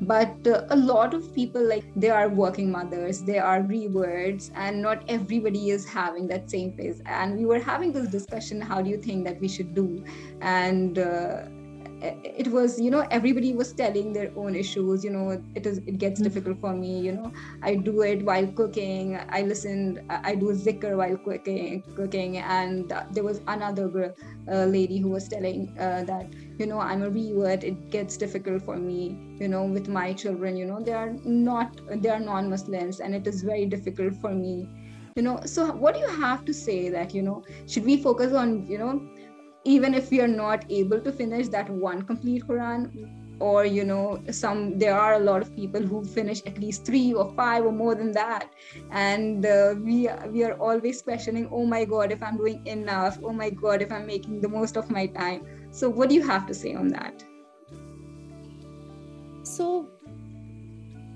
but 0.03 0.47
uh, 0.47 0.67
a 0.71 0.77
lot 0.77 1.15
of 1.15 1.35
people 1.35 1.63
like 1.63 1.85
they 1.97 2.11
are 2.11 2.29
working 2.29 2.71
mothers 2.71 3.23
they 3.23 3.39
are 3.39 3.63
rewards 3.63 4.51
and 4.55 4.81
not 4.81 5.03
everybody 5.09 5.71
is 5.71 5.89
having 5.89 6.27
that 6.29 6.51
same 6.51 6.73
pace 6.73 7.01
and 7.07 7.37
we 7.37 7.45
were 7.45 7.59
having 7.59 7.93
this 7.93 8.09
discussion 8.09 8.61
how 8.61 8.81
do 8.83 8.91
you 8.91 8.99
think 8.99 9.25
that 9.25 9.41
we 9.41 9.49
should 9.49 9.75
do? 9.75 10.05
And 10.41 10.99
uh, 10.99 11.43
it 12.03 12.49
was 12.49 12.81
you 12.81 12.91
know 12.91 13.07
everybody 13.11 13.53
was 13.53 13.73
telling 13.73 14.13
their 14.13 14.31
own 14.37 14.55
issues 14.55 15.05
you 15.05 15.11
know 15.11 15.43
it 15.55 15.67
is 15.67 15.79
it 15.79 15.99
gets 15.99 16.21
mm-hmm. 16.21 16.29
difficult 16.29 16.61
for 16.61 16.73
me 16.73 17.01
you 17.01 17.13
know. 17.13 17.33
I 17.63 17.75
do 17.75 18.03
it 18.03 18.25
while 18.25 18.47
cooking 18.47 19.19
i 19.31 19.43
listen 19.43 20.01
i 20.09 20.35
do 20.35 20.47
zikr 20.47 20.97
while 20.97 21.17
cooking 21.17 21.83
cooking 21.97 22.39
and 22.39 22.93
there 23.13 23.25
was 23.25 23.41
another 23.47 24.15
uh, 24.51 24.65
lady 24.65 24.99
who 24.99 25.09
was 25.09 25.29
telling 25.29 25.77
uh, 25.79 26.05
that 26.05 26.33
you 26.59 26.67
know 26.67 26.81
i'm 26.81 27.03
a 27.03 27.11
revert 27.11 27.65
it 27.65 27.91
gets 27.91 28.17
difficult 28.17 28.63
for 28.63 28.77
me 28.77 29.37
you 29.41 29.49
know 29.49 29.65
with 29.65 29.89
my 29.89 30.13
children 30.13 30.57
you 30.57 30.65
know. 30.65 30.81
They 30.81 30.93
are 30.93 31.15
not 31.25 31.81
they 32.03 32.09
are 32.09 32.21
non-muslims 32.21 33.01
and 33.01 33.15
it 33.15 33.27
is 33.27 33.43
very 33.43 33.67
difficult 33.67 34.15
for 34.15 34.31
me 34.31 34.69
you 35.17 35.23
know. 35.23 35.41
So 35.45 35.73
what 35.73 35.95
do 35.95 36.01
you 36.01 36.09
have 36.09 36.45
to 36.45 36.55
say 36.55 36.89
that 36.91 37.15
you 37.15 37.23
know 37.23 37.45
should 37.67 37.85
we 37.85 37.97
focus 38.03 38.33
on 38.33 38.67
you 38.67 38.79
know 38.79 39.01
even 39.65 39.95
if 39.95 40.11
we 40.11 40.21
are 40.21 40.29
not 40.29 40.65
able 40.71 41.01
to 41.01 41.13
finish 41.13 41.49
that 41.49 41.69
one 41.71 42.03
complete 42.03 42.47
quran 42.47 42.91
or 43.41 43.65
you 43.65 43.85
know 43.85 44.21
some 44.31 44.79
there 44.79 44.99
are 44.99 45.15
a 45.15 45.19
lot 45.19 45.43
of 45.43 45.55
people 45.55 45.81
who 45.81 46.05
finish 46.05 46.43
at 46.47 46.59
least 46.59 46.85
three 46.85 47.13
or 47.13 47.33
five 47.35 47.65
or 47.65 47.73
more 47.73 47.95
than 47.95 48.13
that. 48.13 48.51
And 48.91 49.47
uh, 49.47 49.75
we 49.79 50.09
we 50.31 50.45
are 50.45 50.55
always 50.55 51.03
questioning 51.03 51.49
oh 51.53 51.65
my 51.65 51.85
god 51.85 52.13
if 52.13 52.23
i'm 52.23 52.37
doing 52.37 52.67
enough 52.67 53.19
oh 53.23 53.33
my 53.33 53.51
god 53.51 53.83
if 53.83 53.93
i'm 53.93 54.07
making 54.07 54.41
the 54.41 54.49
most 54.49 54.77
of 54.77 54.91
my 54.91 55.07
time. 55.07 55.47
So 55.71 55.89
what 55.89 56.09
do 56.09 56.15
you 56.15 56.27
have 56.27 56.47
to 56.47 56.55
say 56.55 56.75
on 56.75 56.89
that? 56.89 57.25
So 59.43 59.89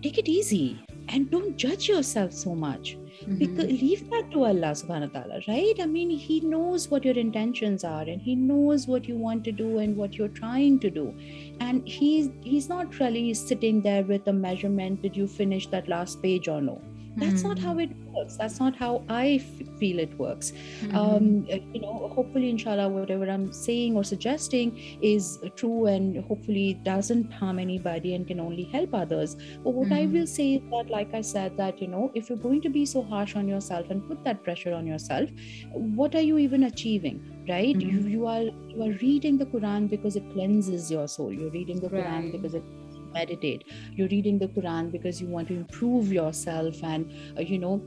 take 0.03 0.19
it 0.19 0.29
easy 0.29 0.81
and 1.09 1.31
don't 1.31 1.57
judge 1.57 1.89
yourself 1.89 2.33
so 2.33 2.55
much 2.55 2.97
mm-hmm. 3.23 3.37
because 3.39 3.71
leave 3.83 4.09
that 4.11 4.31
to 4.33 4.45
allah 4.45 4.73
subhanahu 4.83 5.15
wa 5.15 5.21
ta'ala 5.21 5.41
right? 5.49 5.81
I 5.81 5.87
mean 5.87 6.11
he 6.11 6.41
knows 6.41 6.89
what 6.91 7.05
your 7.05 7.19
intentions 7.25 7.85
are 7.85 8.03
and 8.03 8.21
he 8.21 8.35
knows 8.35 8.87
what 8.87 9.09
you 9.09 9.17
want 9.17 9.45
to 9.45 9.53
do 9.53 9.79
and 9.79 9.97
what 9.97 10.15
you're 10.15 10.35
trying 10.41 10.79
to 10.81 10.91
do. 10.91 11.15
And 11.61 11.87
he's 11.89 12.31
he's 12.43 12.69
not 12.69 12.99
really 13.01 13.35
sitting 13.35 13.83
there 13.83 14.03
with 14.03 14.27
a 14.29 14.33
measurement 14.33 15.03
did 15.03 15.17
you 15.17 15.27
finish 15.27 15.69
that 15.69 15.89
last 15.89 16.23
page 16.23 16.49
or 16.49 16.61
no 16.61 16.81
that's 17.17 17.41
mm-hmm. 17.41 17.49
not 17.49 17.59
how 17.59 17.79
it 17.79 17.91
works 18.15 18.37
that's 18.37 18.59
not 18.59 18.75
how 18.75 19.05
I 19.09 19.41
f- 19.43 19.79
feel 19.79 19.99
it 19.99 20.17
works 20.19 20.53
mm-hmm. 20.53 20.97
um, 20.97 21.47
uh, 21.53 21.57
you 21.75 21.81
know 21.81 22.11
hopefully 22.15 22.49
inshallah 22.51 22.89
whatever 22.89 23.29
i'm 23.31 23.53
saying 23.53 23.97
or 23.97 24.05
suggesting 24.05 24.79
is 25.03 25.39
true 25.57 25.87
and 25.87 26.25
hopefully 26.25 26.75
doesn't 26.85 27.33
harm 27.33 27.59
anybody 27.59 28.15
and 28.15 28.27
can 28.27 28.41
only 28.41 28.65
help 28.65 28.95
others 28.95 29.37
but 29.65 29.71
what 29.71 29.89
mm-hmm. 29.89 29.95
i 29.95 30.07
will 30.07 30.27
say 30.27 30.55
is 30.55 30.63
that 30.71 30.91
like 30.91 31.13
i 31.15 31.21
said 31.21 31.57
that 31.57 31.81
you 31.83 31.89
know 31.89 32.11
if 32.15 32.29
you're 32.29 32.39
going 32.39 32.61
to 32.61 32.71
be 32.71 32.85
so 32.87 33.03
harsh 33.03 33.37
on 33.37 33.49
yourself 33.49 33.91
and 33.91 34.07
put 34.09 34.25
that 34.25 34.43
pressure 34.43 34.73
on 34.73 34.87
yourself 34.87 35.31
what 35.73 36.15
are 36.15 36.27
you 36.31 36.39
even 36.39 36.65
achieving 36.65 37.21
right 37.49 37.81
you, 37.81 37.99
mm-hmm. 37.99 38.09
you 38.09 38.27
are 38.27 38.43
you 38.43 38.83
are 38.83 38.93
reading 39.03 39.37
the 39.37 39.47
quran 39.47 39.89
because 39.89 40.17
it 40.17 40.31
cleanses 40.33 40.91
your 40.91 41.09
soul 41.09 41.33
you're 41.33 41.51
reading 41.51 41.81
the 41.81 41.89
right. 41.89 42.05
quran 42.05 42.33
because 42.33 42.55
it 42.55 42.65
meditate. 43.13 43.65
You're 43.95 44.09
reading 44.09 44.39
the 44.39 44.49
quran 44.49 44.91
because 44.93 45.21
you 45.21 45.29
want 45.29 45.49
to 45.49 45.55
improve 45.55 46.13
yourself 46.13 46.83
and 46.83 47.11
uh, 47.39 47.43
you 47.43 47.59
know 47.59 47.81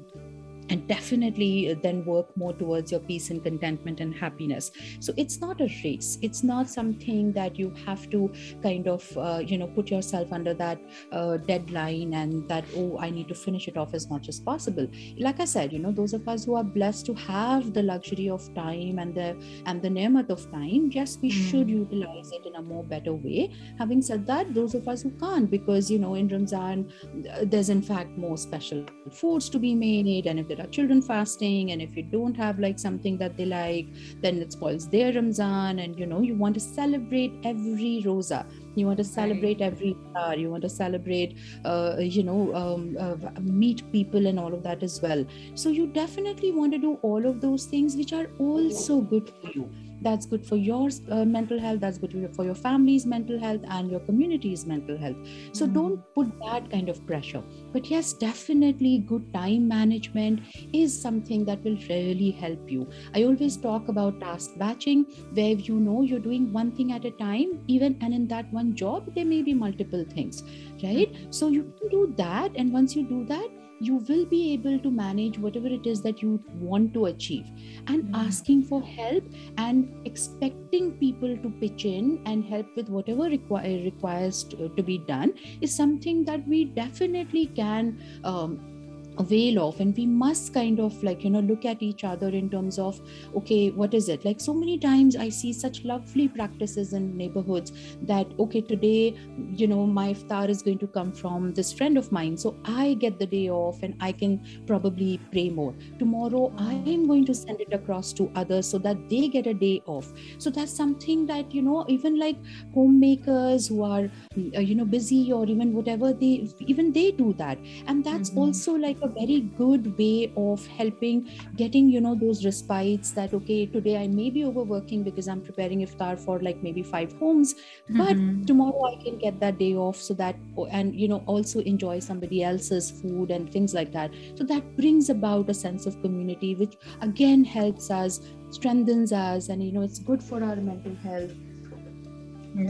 and 0.70 0.88
definitely 0.88 1.72
uh, 1.72 1.76
then 1.82 2.04
work 2.06 2.36
more 2.36 2.54
towards 2.54 2.92
your 2.92 3.00
peace 3.02 3.30
and 3.30 3.44
contentment 3.44 4.00
and 4.00 4.14
happiness. 4.14 4.72
So 5.00 5.14
it's 5.18 5.40
not 5.40 5.62
a 5.62 5.70
race. 5.84 6.18
It's 6.22 6.44
not 6.44 6.70
something 6.70 7.32
that 7.34 7.58
you 7.58 7.74
have 7.86 8.10
to 8.12 8.32
kind 8.64 8.88
of 8.88 9.18
uh, 9.18 9.42
you 9.46 9.58
know 9.58 9.68
put 9.68 9.90
yourself 9.90 10.32
under 10.32 10.54
that 10.54 10.80
uh, 11.12 11.38
deadline 11.38 12.14
and 12.14 12.48
that 12.50 12.66
oh 12.76 12.98
i 13.00 13.10
need 13.10 13.28
to 13.28 13.36
finish 13.36 13.68
it 13.68 13.78
off 13.78 13.94
as 13.94 14.10
much 14.10 14.30
as 14.30 14.40
possible. 14.40 14.88
Like 15.18 15.40
i 15.40 15.46
said 15.46 15.72
you 15.74 15.80
know 15.80 15.92
those 15.92 16.14
of 16.14 16.28
us 16.28 16.46
who 16.46 16.56
are 16.56 16.64
blessed 16.64 17.06
to 17.08 17.14
have 17.14 17.74
the 17.74 17.84
luxury 17.84 18.30
of 18.30 18.54
time 18.56 19.00
and 19.00 19.14
the 19.16 19.36
and 19.66 19.82
the 19.82 19.90
ni'mat 19.90 20.30
of 20.30 20.50
time 20.52 20.90
yes 20.92 21.18
we 21.22 21.32
mm. 21.32 21.50
should 21.50 21.70
utilize 21.70 22.32
it 22.32 22.46
in 22.46 22.56
a 22.56 22.62
more 22.62 22.84
better 22.84 23.14
way. 23.14 23.54
Having 23.78 24.02
said 24.02 24.26
that 24.28 24.54
those 24.54 24.76
of 24.76 24.88
us 24.88 25.02
who 25.02 25.12
can't 25.12 25.50
because 25.50 25.92
you 25.92 26.00
know 26.00 26.16
in 26.16 26.28
ramzan 26.28 26.92
uh, 27.32 27.40
there's 27.44 27.70
in 27.70 27.82
fact 27.82 28.18
more 28.18 28.38
special 28.38 28.86
foods 29.12 29.50
to 29.50 29.60
be 29.60 29.76
made 29.76 30.26
and 30.26 30.40
if 30.40 30.50
there 30.56 30.66
are 30.66 30.70
children 30.70 31.02
fasting 31.02 31.72
and 31.72 31.82
if 31.82 31.96
you 31.96 32.04
don't 32.04 32.36
have 32.36 32.60
like 32.60 32.80
something 32.80 33.18
that 33.18 33.36
they 33.38 33.46
like 33.46 33.88
then 34.22 34.38
it 34.38 34.52
spoils 34.52 34.88
their 34.90 35.12
ramzan 35.14 35.80
and 35.80 36.00
you 36.00 36.06
know 36.06 36.22
you 36.22 36.36
want 36.36 36.54
to 36.54 36.60
celebrate 36.60 37.34
every 37.44 38.02
rosa. 38.06 38.46
You 38.76 38.88
want 38.88 38.98
to 38.98 39.06
celebrate 39.06 39.62
right. 39.62 39.72
every 39.72 39.96
star 40.10 40.36
you 40.36 40.50
want 40.50 40.64
to 40.64 40.70
celebrate 40.70 41.38
uh, 41.64 41.96
you 42.00 42.24
know 42.24 42.54
um, 42.54 42.98
uh, 43.00 43.16
meet 43.42 43.90
people 43.92 44.28
and 44.28 44.38
all 44.38 44.54
of 44.54 44.64
that 44.64 44.84
as 44.84 45.02
well. 45.02 45.26
So 45.54 45.70
you 45.70 45.88
definitely 45.88 46.52
want 46.52 46.74
to 46.74 46.78
do 46.78 46.96
all 47.02 47.26
of 47.26 47.40
those 47.40 47.66
things 47.66 47.96
which 47.96 48.12
are 48.12 48.28
also 48.38 49.00
good 49.00 49.32
for 49.42 49.52
you 49.52 49.70
that's 50.06 50.26
good 50.26 50.46
for 50.46 50.56
your 50.56 50.90
uh, 51.12 51.26
mental 51.26 51.60
health 51.66 51.80
that's 51.80 51.98
good 51.98 52.14
for 52.36 52.46
your 52.46 52.56
family's 52.56 53.06
mental 53.14 53.40
health 53.40 53.62
and 53.78 53.92
your 53.96 54.00
community's 54.10 54.66
mental 54.66 54.98
health 54.98 55.18
so 55.52 55.66
mm-hmm. 55.66 55.74
don't 55.74 56.14
put 56.14 56.32
that 56.44 56.70
kind 56.70 56.90
of 56.94 57.02
pressure 57.08 57.44
but 57.74 57.90
yes 57.94 58.14
definitely 58.14 58.94
good 59.14 59.26
time 59.34 59.68
management 59.68 60.40
is 60.74 61.00
something 61.08 61.44
that 61.50 61.64
will 61.64 61.78
really 61.90 62.32
help 62.44 62.72
you 62.78 62.88
i 63.16 63.24
always 63.24 63.58
talk 63.58 63.90
about 63.96 64.20
task 64.20 64.58
batching 64.64 65.04
where 65.34 65.60
you 65.70 65.80
know 65.90 66.02
you're 66.02 66.26
doing 66.30 66.48
one 66.54 66.72
thing 66.80 66.92
at 66.92 67.06
a 67.06 67.12
time 67.26 67.60
even 67.68 67.98
and 68.02 68.14
in 68.14 68.28
that 68.28 68.52
one 68.62 68.74
job 68.76 69.14
there 69.16 69.30
may 69.34 69.42
be 69.42 69.54
multiple 69.54 70.06
things 70.16 70.44
right 70.84 71.14
mm-hmm. 71.14 71.32
so 71.32 71.50
you 71.60 71.64
can 71.80 71.90
do 71.90 72.14
that 72.18 72.52
and 72.56 72.72
once 72.72 72.96
you 72.96 73.08
do 73.16 73.26
that 73.26 73.65
you 73.80 73.96
will 74.10 74.26
be 74.26 74.54
able 74.54 74.80
to 74.80 74.92
manage 74.92 75.38
whatever 75.38 75.68
it 75.68 75.86
is 75.86 76.02
that 76.02 76.22
you 76.22 76.42
want 76.56 76.94
to 76.94 77.06
achieve 77.06 77.46
and 77.88 78.04
mm-hmm. 78.04 78.16
asking 78.16 78.64
for 78.64 78.82
help 78.82 79.24
and 79.58 79.96
expecting 80.06 80.94
people 80.94 81.38
to 81.38 81.50
pitch 81.60 81.86
in 81.86 82.22
and 82.26 82.46
help 82.46 82.68
with 82.76 82.90
whatever 82.90 83.24
require, 83.24 83.84
requires 83.84 84.44
to, 84.44 84.70
to, 84.70 84.84
be 84.84 85.00
done 85.00 85.34
is 85.62 85.76
something 85.76 86.24
that 86.26 86.48
we 86.48 86.66
definitely 86.66 87.48
can 87.48 88.02
um, 88.24 88.75
avail 89.18 89.60
of 89.68 89.80
and 89.80 89.96
we 89.96 90.06
must 90.06 90.54
kind 90.54 90.80
of 90.80 91.02
like 91.04 91.24
you 91.24 91.30
know 91.30 91.40
look 91.40 91.66
at 91.66 91.82
each 91.82 92.04
other 92.04 92.30
in 92.30 92.50
terms 92.50 92.80
of 92.80 93.00
okay 93.36 93.72
what 93.72 93.94
is 93.94 94.10
it? 94.10 94.26
Like 94.26 94.40
so 94.40 94.54
many 94.54 94.78
times 94.78 95.16
i 95.16 95.30
see 95.30 95.52
such 95.54 95.84
lovely 95.84 96.28
practices 96.28 96.94
in 96.94 97.16
neighborhoods 97.18 97.72
that 98.04 98.28
okay 98.40 98.62
today 98.62 99.16
you 99.62 99.68
know 99.68 99.86
my 99.86 100.14
iftar 100.14 100.50
is 100.50 100.62
going 100.62 100.78
to 100.80 100.88
come 100.88 101.12
from 101.12 101.54
this 101.54 101.72
friend 101.74 101.98
of 101.98 102.12
mine. 102.12 102.38
So 102.38 102.56
i 102.66 102.94
get 102.94 103.20
the 103.20 103.26
day 103.26 103.50
off 103.50 103.84
and 103.84 103.96
i 104.00 104.12
can 104.12 104.40
probably 104.68 105.20
pray 105.32 105.50
more. 105.50 105.74
Tomorrow 106.00 106.54
i 106.58 106.74
am 106.74 107.08
going 107.08 107.26
to 107.26 107.34
send 107.34 107.62
it 107.62 107.74
across 107.74 108.14
to 108.14 108.32
others 108.36 108.70
so 108.70 108.78
that 108.80 109.10
they 109.10 109.28
get 109.28 109.48
a 109.48 109.54
day 109.54 109.82
off. 109.86 110.12
So 110.38 110.50
that's 110.50 110.76
something 110.76 111.26
that 111.28 111.54
you 111.54 111.62
know 111.62 111.86
even 111.88 112.20
like 112.20 112.38
homemakers 112.74 113.68
who 113.68 113.84
are 113.84 114.10
uh, 114.56 114.60
you 114.60 114.76
know 114.76 114.86
busy 114.86 115.32
or 115.32 115.46
even 115.46 115.74
whatever 115.74 116.14
they 116.14 116.50
even 116.60 116.92
they 116.92 117.12
do 117.12 117.34
that. 117.34 117.58
And 117.88 118.04
that's 118.04 118.30
mm-hmm. 118.30 118.40
also 118.40 118.74
like 118.74 118.98
a 119.06 119.08
very 119.08 119.40
good 119.58 119.98
way 119.98 120.32
of 120.36 120.66
helping 120.80 121.22
getting 121.56 121.90
you 121.96 122.02
know 122.06 122.14
those 122.24 122.44
respites 122.46 123.12
that 123.20 123.34
okay 123.40 123.66
today 123.66 123.96
i 124.04 124.08
may 124.08 124.30
be 124.30 124.44
overworking 124.50 125.04
because 125.08 125.28
i'm 125.28 125.42
preparing 125.42 125.86
iftar 125.88 126.20
for 126.26 126.40
like 126.48 126.62
maybe 126.68 126.84
five 126.84 127.14
homes 127.24 127.56
but 127.90 128.16
mm-hmm. 128.16 128.44
tomorrow 128.52 128.86
i 128.92 128.96
can 129.04 129.18
get 129.26 129.40
that 129.40 129.58
day 129.58 129.74
off 129.76 129.96
so 129.96 130.14
that 130.14 130.36
and 130.72 130.96
you 130.96 131.08
know 131.08 131.24
also 131.26 131.60
enjoy 131.74 132.00
somebody 132.00 132.44
else's 132.44 132.92
food 133.02 133.32
and 133.32 133.52
things 133.52 133.74
like 133.74 133.92
that 133.92 134.12
so 134.36 134.44
that 134.44 134.76
brings 134.78 135.10
about 135.10 135.50
a 135.50 135.54
sense 135.54 135.86
of 135.86 136.02
community 136.02 136.56
which 136.56 136.78
again 137.02 137.44
helps 137.44 137.92
us 137.92 138.22
strengthens 138.50 139.12
us 139.12 139.50
and 139.50 139.64
you 139.64 139.72
know 139.72 139.82
it's 139.82 140.00
good 140.00 140.24
for 140.24 140.44
our 140.44 140.56
mental 140.56 140.96
health 140.96 141.32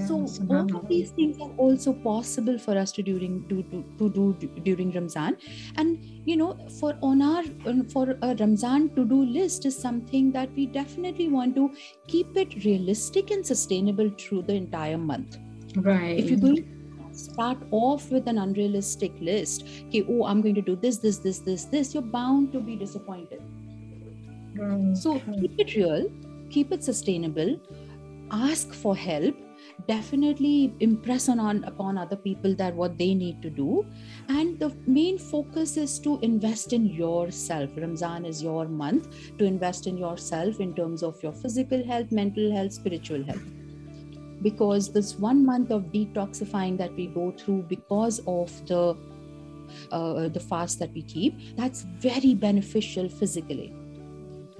so 0.08 0.16
all 0.50 0.76
of 0.76 0.88
these 0.88 1.12
things 1.12 1.40
are 1.40 1.52
also 1.58 1.94
possible 1.94 2.58
for 2.58 2.78
us 2.78 2.92
to 2.94 3.04
during 3.04 3.48
to, 3.50 3.62
to, 3.64 3.84
to 4.00 4.10
do 4.10 4.34
during 4.64 4.92
ramzan. 4.92 5.38
And 5.78 6.04
you 6.26 6.38
know 6.38 6.58
for 6.80 6.98
on 7.02 7.22
our 7.22 7.44
for 7.94 8.18
a 8.22 8.36
ramzan 8.36 8.90
to 8.96 9.06
do 9.06 9.24
list 9.26 9.66
is 9.66 9.78
something 9.78 10.32
that 10.32 10.50
we 10.56 10.66
definitely 10.66 11.28
want 11.30 11.56
to 11.56 11.72
keep 12.08 12.36
it 12.36 12.64
realistic 12.66 13.32
and 13.32 13.46
sustainable 13.46 14.10
through 14.18 14.44
the 14.44 14.54
entire 14.54 14.98
month. 14.98 15.38
Right. 15.76 16.18
If 16.20 16.30
you're 16.30 16.40
going 16.40 16.72
start 17.12 17.58
off 17.72 18.12
with 18.12 18.28
an 18.28 18.38
unrealistic 18.40 19.14
list 19.22 19.64
okay 19.88 20.06
oh 20.10 20.26
i'm 20.26 20.42
going 20.42 20.54
to 20.54 20.62
do 20.62 20.76
this 20.76 20.98
this 20.98 21.18
this 21.20 21.40
this 21.40 21.64
this 21.64 21.94
you're 21.94 22.04
bound 22.04 22.52
to 22.52 22.60
be 22.60 22.76
disappointed. 22.76 23.42
Right. 24.58 24.98
so 24.98 25.22
keep 25.40 25.58
it 25.58 25.76
real 25.76 26.12
keep 26.50 26.74
it 26.74 26.84
sustainable 26.84 27.58
ask 28.32 28.74
for 28.74 28.98
help 28.98 29.45
definitely 29.88 30.74
impress 30.80 31.30
on, 31.30 31.40
on 31.40 31.64
upon 31.66 31.98
other 31.98 32.16
people 32.16 32.56
that 32.56 32.74
what 32.74 32.98
they 32.98 33.14
need 33.14 33.42
to 33.42 33.50
do. 33.50 33.86
And 34.30 34.60
the 34.60 34.76
main 34.88 35.18
focus 35.18 35.78
is 35.78 36.00
to 36.00 36.20
invest 36.22 36.74
in 36.74 36.88
yourself. 36.88 37.70
Ramzan 37.76 38.26
is 38.26 38.42
your 38.42 38.68
month 38.68 39.38
to 39.38 39.46
invest 39.46 39.88
in 39.88 39.98
yourself 39.98 40.60
in 40.60 40.74
terms 40.74 41.04
of 41.04 41.22
your 41.22 41.34
physical 41.34 41.84
health 41.86 42.12
mental 42.12 42.52
health 42.52 42.74
spiritual 42.74 43.24
health. 43.24 43.44
Because 44.42 44.92
this 44.92 45.16
one 45.16 45.46
month 45.46 45.72
of 45.72 45.84
detoxifying 45.86 46.78
that 46.78 46.94
we 46.96 47.08
go 47.08 47.32
through 47.32 47.64
because 47.64 48.20
of 48.28 48.52
the 48.68 48.96
uh, 49.92 50.30
the 50.30 50.40
fast 50.40 50.78
that 50.80 50.94
we 50.94 51.02
keep 51.02 51.56
that's 51.56 51.82
very 51.82 52.36
beneficial 52.36 53.10
physically 53.10 53.74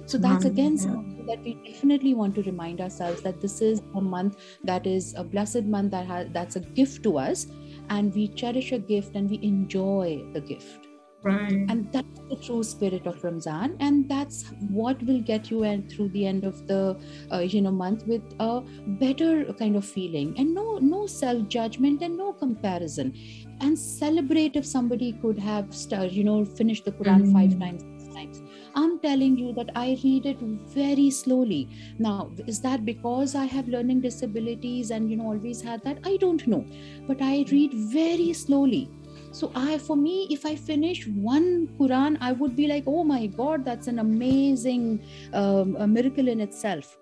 so 0.06 0.18
that's 0.18 0.44
again 0.44 0.78
something 0.78 1.26
that 1.26 1.42
we 1.42 1.54
definitely 1.66 2.14
want 2.14 2.34
to 2.34 2.42
remind 2.42 2.80
ourselves 2.80 3.20
that 3.22 3.40
this 3.40 3.60
is 3.60 3.82
a 3.94 4.00
month 4.00 4.36
that 4.64 4.86
is 4.86 5.14
a 5.16 5.24
blessed 5.24 5.64
month 5.64 5.90
that 5.90 6.06
has 6.06 6.28
that's 6.32 6.56
a 6.56 6.60
gift 6.60 7.02
to 7.02 7.18
us 7.18 7.46
and 7.90 8.14
we 8.14 8.28
cherish 8.28 8.72
a 8.72 8.78
gift 8.78 9.16
and 9.16 9.30
we 9.30 9.40
enjoy 9.42 10.24
the 10.32 10.40
gift. 10.40 10.86
Right. 11.22 11.66
And 11.68 11.90
that's 11.92 12.20
the 12.30 12.36
true 12.36 12.62
spirit 12.62 13.06
of 13.06 13.24
ramzan 13.24 13.76
and 13.80 14.08
that's 14.08 14.44
what 14.70 15.02
will 15.02 15.20
get 15.20 15.50
you 15.50 15.64
and 15.64 15.90
through 15.90 16.10
the 16.10 16.24
end 16.24 16.44
of 16.44 16.68
the 16.68 16.96
uh, 17.32 17.38
you 17.38 17.62
know 17.62 17.72
month 17.72 18.06
with 18.06 18.22
a 18.38 18.60
better 19.00 19.52
kind 19.54 19.74
of 19.74 19.84
feeling. 19.84 20.38
And 20.38 20.54
no 20.54 20.78
no 20.78 21.06
self 21.06 21.48
judgment 21.48 22.02
and 22.02 22.16
no 22.16 22.32
comparison. 22.32 23.12
And 23.60 23.76
celebrate 23.76 24.54
if 24.54 24.64
somebody 24.64 25.12
could 25.14 25.38
have 25.38 25.74
you 26.10 26.22
know 26.22 26.44
finished 26.44 26.84
the 26.84 26.92
quran 26.92 27.22
mm-hmm. 27.22 27.32
five 27.32 27.58
times 27.58 27.82
six 27.98 28.14
times 28.14 28.42
I'm 28.76 28.98
telling 28.98 29.38
you 29.38 29.52
that 29.54 29.70
I 29.74 29.98
read 30.04 30.26
it 30.26 30.38
very 30.38 31.10
slowly. 31.10 31.68
Now, 31.98 32.30
is 32.46 32.60
that 32.60 32.84
because 32.84 33.34
I 33.34 33.46
have 33.46 33.68
learning 33.68 34.02
disabilities 34.02 34.90
and 34.90 35.10
you 35.10 35.16
know 35.16 35.28
always 35.32 35.62
had 35.62 35.82
that? 35.84 35.98
I 36.04 36.16
don't 36.18 36.46
know. 36.46 36.64
But 37.08 37.22
I 37.22 37.46
read 37.50 37.74
very 37.74 38.32
slowly. 38.32 38.88
So 39.32 39.50
I 39.54 39.78
for 39.78 39.96
me, 39.96 40.26
if 40.30 40.46
I 40.46 40.54
finish 40.56 41.06
one 41.06 41.68
Quran, 41.78 42.18
I 42.20 42.32
would 42.32 42.54
be 42.56 42.66
like, 42.66 42.84
oh 42.86 43.04
my 43.04 43.26
God, 43.26 43.64
that's 43.64 43.86
an 43.86 43.98
amazing 43.98 45.02
um, 45.32 45.76
miracle 45.92 46.28
in 46.28 46.40
itself 46.40 46.96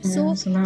so 0.00 0.34
so 0.34 0.62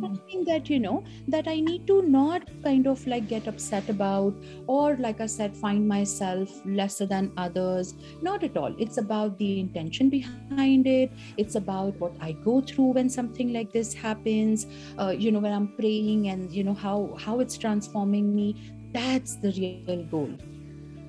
something 0.00 0.44
that 0.44 0.70
you 0.70 0.78
know 0.80 1.04
that 1.28 1.46
i 1.46 1.60
need 1.60 1.86
to 1.86 2.02
not 2.02 2.42
kind 2.64 2.86
of 2.86 3.06
like 3.06 3.28
get 3.28 3.46
upset 3.46 3.88
about 3.88 4.34
or 4.66 4.96
like 4.96 5.20
i 5.20 5.26
said 5.26 5.56
find 5.56 5.86
myself 5.86 6.50
lesser 6.64 7.06
than 7.06 7.32
others. 7.36 7.94
Not 8.22 8.44
at 8.44 8.56
all. 8.56 8.74
It's 8.78 8.98
about 8.98 9.36
the 9.38 9.60
intention 9.60 10.08
behind 10.08 10.86
it. 10.86 11.12
It's 11.36 11.54
about 11.54 11.94
what 12.00 12.12
i 12.20 12.32
go 12.32 12.60
through 12.60 12.92
when 12.98 13.08
something 13.08 13.52
like 13.52 13.72
this 13.72 13.92
happens. 13.92 14.66
Uh, 14.98 15.10
you 15.10 15.32
know 15.32 15.40
when 15.40 15.52
i'm 15.52 15.68
praying 15.68 16.28
and 16.28 16.50
you 16.52 16.64
know 16.64 16.74
how 16.74 17.14
how 17.18 17.40
it's 17.40 17.58
transforming 17.58 18.34
me. 18.34 18.56
That's 18.92 19.36
the 19.36 19.52
real 19.52 20.04
goal 20.04 20.30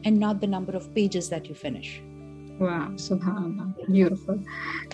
and 0.04 0.20
not 0.20 0.42
the 0.42 0.48
number 0.48 0.74
of 0.74 0.94
pages 0.94 1.30
that 1.30 1.48
you 1.48 1.56
finish. 1.56 2.02
Wow. 2.60 2.92
Subhanallah 2.96 3.92
beautiful. 3.92 4.40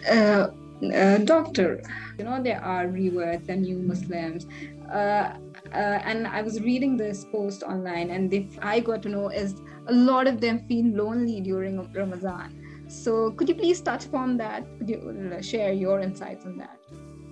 Uh, 0.09 0.47
uh, 0.93 1.17
doctor. 1.19 1.81
You 2.17 2.25
know 2.25 2.41
there 2.41 2.63
are 2.63 2.87
reverts 2.87 3.49
and 3.49 3.61
new 3.63 3.79
muslims. 3.79 4.45
Uh, 4.91 5.33
uh, 5.73 5.99
and 6.05 6.27
i 6.27 6.41
was 6.41 6.61
reading 6.61 6.95
this 6.95 7.25
post 7.25 7.61
online 7.61 8.09
and 8.11 8.33
if 8.33 8.57
i 8.61 8.79
got 8.79 9.01
to 9.01 9.09
know 9.09 9.27
is 9.27 9.55
a 9.87 9.93
lot 9.93 10.25
of 10.25 10.39
them 10.39 10.65
feel 10.67 10.85
lonely 10.95 11.41
during 11.41 11.75
ramadan. 11.93 12.53
So 12.87 13.31
could 13.31 13.49
you 13.49 13.55
please 13.55 13.81
touch 13.81 14.05
upon 14.05 14.37
that? 14.37 14.65
Could 14.77 14.89
you 14.89 15.33
uh, 15.35 15.41
share 15.41 15.73
your 15.73 15.99
insights 15.99 16.45
on 16.45 16.57
that 16.57 16.79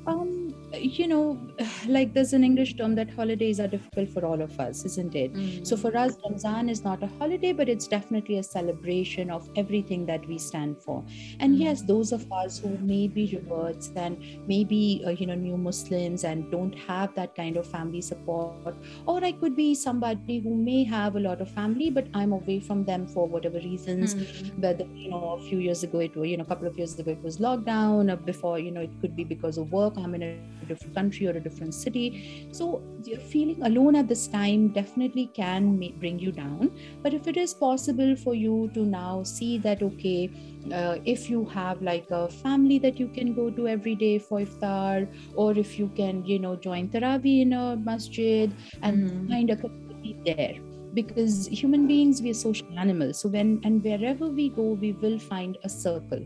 um 0.07 0.53
you 0.77 1.07
know, 1.07 1.39
like 1.87 2.13
there's 2.13 2.33
an 2.33 2.43
English 2.43 2.75
term 2.75 2.95
that 2.95 3.09
holidays 3.09 3.59
are 3.59 3.67
difficult 3.67 4.09
for 4.09 4.25
all 4.25 4.41
of 4.41 4.59
us, 4.59 4.83
isn't 4.85 5.15
it? 5.15 5.33
Mm. 5.33 5.65
So 5.65 5.77
for 5.77 5.95
us, 5.97 6.17
Ramzan 6.25 6.69
is 6.69 6.83
not 6.83 7.01
a 7.03 7.07
holiday, 7.07 7.53
but 7.53 7.69
it's 7.69 7.87
definitely 7.87 8.37
a 8.39 8.43
celebration 8.43 9.29
of 9.29 9.49
everything 9.55 10.05
that 10.07 10.27
we 10.27 10.37
stand 10.37 10.77
for. 10.81 11.03
And 11.39 11.55
Mm. 11.55 11.59
yes, 11.59 11.81
those 11.81 12.11
of 12.11 12.25
us 12.31 12.57
who 12.59 12.77
may 12.79 13.07
be 13.07 13.25
reverts 13.35 13.91
and 13.95 14.17
maybe 14.47 15.01
uh, 15.05 15.11
you 15.11 15.25
know 15.27 15.35
new 15.35 15.57
Muslims 15.57 16.23
and 16.23 16.51
don't 16.51 16.75
have 16.87 17.15
that 17.15 17.35
kind 17.35 17.57
of 17.57 17.65
family 17.65 18.01
support, 18.01 18.75
or 19.05 19.23
I 19.23 19.31
could 19.31 19.55
be 19.55 19.73
somebody 19.75 20.39
who 20.39 20.55
may 20.55 20.83
have 20.83 21.15
a 21.15 21.19
lot 21.19 21.41
of 21.41 21.49
family, 21.49 21.89
but 21.89 22.07
I'm 22.13 22.31
away 22.33 22.59
from 22.59 22.83
them 22.85 23.07
for 23.07 23.27
whatever 23.27 23.59
reasons. 23.59 24.15
Mm. 24.15 24.59
Whether 24.59 24.85
you 24.93 25.09
know 25.09 25.23
a 25.39 25.41
few 25.41 25.59
years 25.59 25.83
ago 25.83 25.99
it 25.99 26.15
was 26.15 26.29
you 26.29 26.37
know 26.37 26.43
a 26.43 26.47
couple 26.53 26.67
of 26.67 26.77
years 26.77 26.97
ago 26.99 27.11
it 27.11 27.23
was 27.23 27.37
lockdown, 27.37 28.11
or 28.11 28.17
before 28.17 28.59
you 28.59 28.71
know 28.71 28.81
it 28.81 28.91
could 29.01 29.15
be 29.15 29.23
because 29.23 29.57
of 29.57 29.71
work. 29.71 29.94
I'm 29.97 30.15
in 30.15 30.23
a 30.23 30.27
different 30.27 30.55
country 30.57 30.87
or 30.87 30.95
a 30.97 30.99
different 30.99 31.39
city. 31.39 31.77
So 32.17 32.49
you're 32.73 32.93
feeling 32.93 33.35
alone 33.41 33.69
at 33.69 33.85
this 33.85 34.05
time 34.05 34.53
definitely 34.53 35.15
can 35.17 35.77
bring 35.91 36.05
you 36.05 36.31
down. 36.31 36.69
But 37.01 37.13
if 37.13 37.27
it 37.27 37.37
is 37.37 37.53
possible 37.53 38.15
for 38.15 38.33
you 38.33 38.69
to 38.73 38.85
now 38.85 39.23
see 39.23 39.57
that, 39.59 39.81
okay, 39.81 40.31
uh, 40.71 40.97
if 41.05 41.29
you 41.29 41.45
have 41.45 41.81
like 41.81 42.07
a 42.11 42.29
family 42.29 42.79
that 42.79 42.99
you 42.99 43.07
can 43.09 43.33
go 43.33 43.49
to 43.51 43.67
every 43.67 43.95
day 43.95 44.19
for 44.19 44.39
iftar, 44.41 45.07
or 45.33 45.57
if 45.57 45.77
you 45.79 45.89
can, 45.95 46.23
you 46.25 46.39
know, 46.39 46.55
join 46.55 46.89
Taraweeh 46.89 47.41
in 47.41 47.53
a 47.53 47.77
masjid 47.77 48.55
and 48.81 48.97
Mhm. 48.97 49.29
find 49.29 49.49
a 49.49 49.57
community 49.57 50.17
there. 50.25 50.53
Because 50.93 51.47
human 51.47 51.87
beings, 51.87 52.21
we 52.21 52.31
are 52.31 52.33
social 52.33 52.67
animals. 52.77 53.19
So 53.19 53.29
when 53.29 53.59
and 53.63 53.83
wherever 53.83 54.29
we 54.29 54.49
go, 54.49 54.73
we 54.73 54.93
will 54.93 55.19
find 55.19 55.57
a 55.63 55.69
circle 55.69 56.25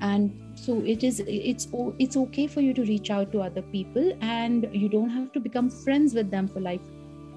and 0.00 0.30
so 0.54 0.80
it 0.80 1.04
is 1.04 1.20
it's 1.26 1.68
it's 1.98 2.16
okay 2.16 2.46
for 2.46 2.60
you 2.60 2.72
to 2.74 2.84
reach 2.84 3.10
out 3.10 3.30
to 3.32 3.40
other 3.40 3.62
people 3.62 4.12
and 4.20 4.68
you 4.72 4.88
don't 4.88 5.10
have 5.10 5.30
to 5.32 5.40
become 5.40 5.70
friends 5.70 6.14
with 6.14 6.30
them 6.30 6.48
for 6.48 6.60
life 6.60 6.80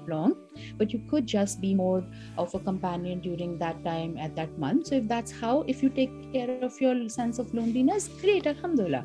long 0.08 0.36
but 0.78 0.92
you 0.92 1.00
could 1.10 1.26
just 1.26 1.60
be 1.60 1.74
more 1.74 2.04
of 2.38 2.54
a 2.54 2.58
companion 2.58 3.20
during 3.20 3.58
that 3.58 3.82
time 3.84 4.16
at 4.18 4.34
that 4.36 4.58
month. 4.58 4.88
So 4.88 4.96
if 4.96 5.08
that's 5.08 5.32
how 5.32 5.62
if 5.62 5.82
you 5.82 5.88
take 5.88 6.32
care 6.32 6.58
of 6.62 6.80
your 6.80 7.08
sense 7.08 7.38
of 7.38 7.52
loneliness 7.54 8.08
great 8.20 8.46
alhamdulillah. 8.46 9.04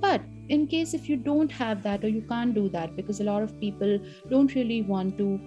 But 0.00 0.20
in 0.48 0.66
case 0.66 0.94
if 0.94 1.08
you 1.08 1.16
don't 1.16 1.50
have 1.50 1.82
that 1.82 2.04
or 2.04 2.08
you 2.08 2.22
can't 2.22 2.54
do 2.54 2.68
that 2.70 2.94
because 2.96 3.20
a 3.20 3.24
lot 3.24 3.42
of 3.42 3.58
people 3.60 3.98
don't 4.28 4.54
really 4.54 4.82
want 4.82 5.16
to 5.18 5.40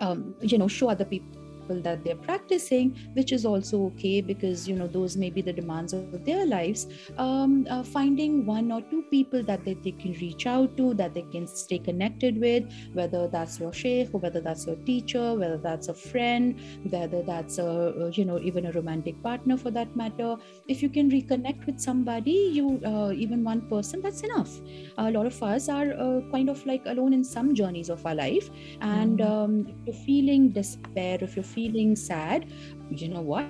um, 0.00 0.34
you 0.40 0.58
know 0.58 0.68
show 0.68 0.88
other 0.88 1.04
people 1.04 1.33
that 1.68 2.04
they're 2.04 2.16
practicing 2.16 2.96
which 3.14 3.32
is 3.32 3.44
also 3.44 3.86
okay 3.86 4.20
because 4.20 4.68
you 4.68 4.74
know 4.76 4.86
those 4.86 5.16
may 5.16 5.30
be 5.30 5.40
the 5.42 5.52
demands 5.52 5.92
of 5.92 6.24
their 6.24 6.46
lives. 6.46 6.86
Um, 7.18 7.66
uh, 7.70 7.82
finding 7.82 8.44
one 8.46 8.70
or 8.72 8.82
two 8.82 9.02
people 9.10 9.42
that 9.44 9.64
they, 9.64 9.74
they 9.74 9.92
can 9.92 10.12
reach 10.20 10.46
out 10.46 10.76
to 10.76 10.94
that 10.94 11.14
they 11.14 11.22
can 11.22 11.46
stay 11.46 11.78
connected 11.78 12.38
with 12.40 12.64
whether 12.92 13.28
that's 13.28 13.58
your 13.60 13.72
sheikh 13.72 14.10
or 14.12 14.20
whether 14.20 14.40
that's 14.40 14.66
your 14.66 14.76
teacher 14.76 15.34
whether 15.34 15.58
that's 15.58 15.88
a 15.88 15.94
friend 15.94 16.60
whether 16.90 17.22
that's 17.22 17.58
a 17.58 18.10
you 18.14 18.24
know 18.24 18.38
even 18.40 18.66
a 18.66 18.72
romantic 18.72 19.22
partner 19.22 19.56
for 19.56 19.70
that 19.70 19.94
matter. 19.96 20.36
If 20.68 20.82
you 20.82 20.88
can 20.88 21.10
reconnect 21.10 21.66
with 21.66 21.80
somebody 21.80 22.50
you 22.52 22.80
uh, 22.84 23.12
even 23.14 23.44
one 23.44 23.62
person 23.68 24.00
that's 24.02 24.22
enough. 24.22 24.50
A 24.98 25.10
lot 25.10 25.26
of 25.26 25.42
us 25.42 25.68
are 25.68 25.92
uh, 25.92 26.20
kind 26.30 26.48
of 26.48 26.64
like 26.66 26.82
alone 26.86 27.12
in 27.12 27.24
some 27.24 27.54
journeys 27.54 27.88
of 27.88 28.04
our 28.06 28.14
life. 28.14 28.50
And 28.80 29.20
Mhm. 29.20 29.26
um, 29.30 29.66
if 29.68 29.76
you're 29.86 30.04
feeling 30.04 30.50
despair 30.50 31.18
if 31.20 31.36
you're 31.36 31.44
feeling 31.54 31.96
sad 31.96 32.46
you 32.90 33.08
know 33.08 33.20
what? 33.20 33.46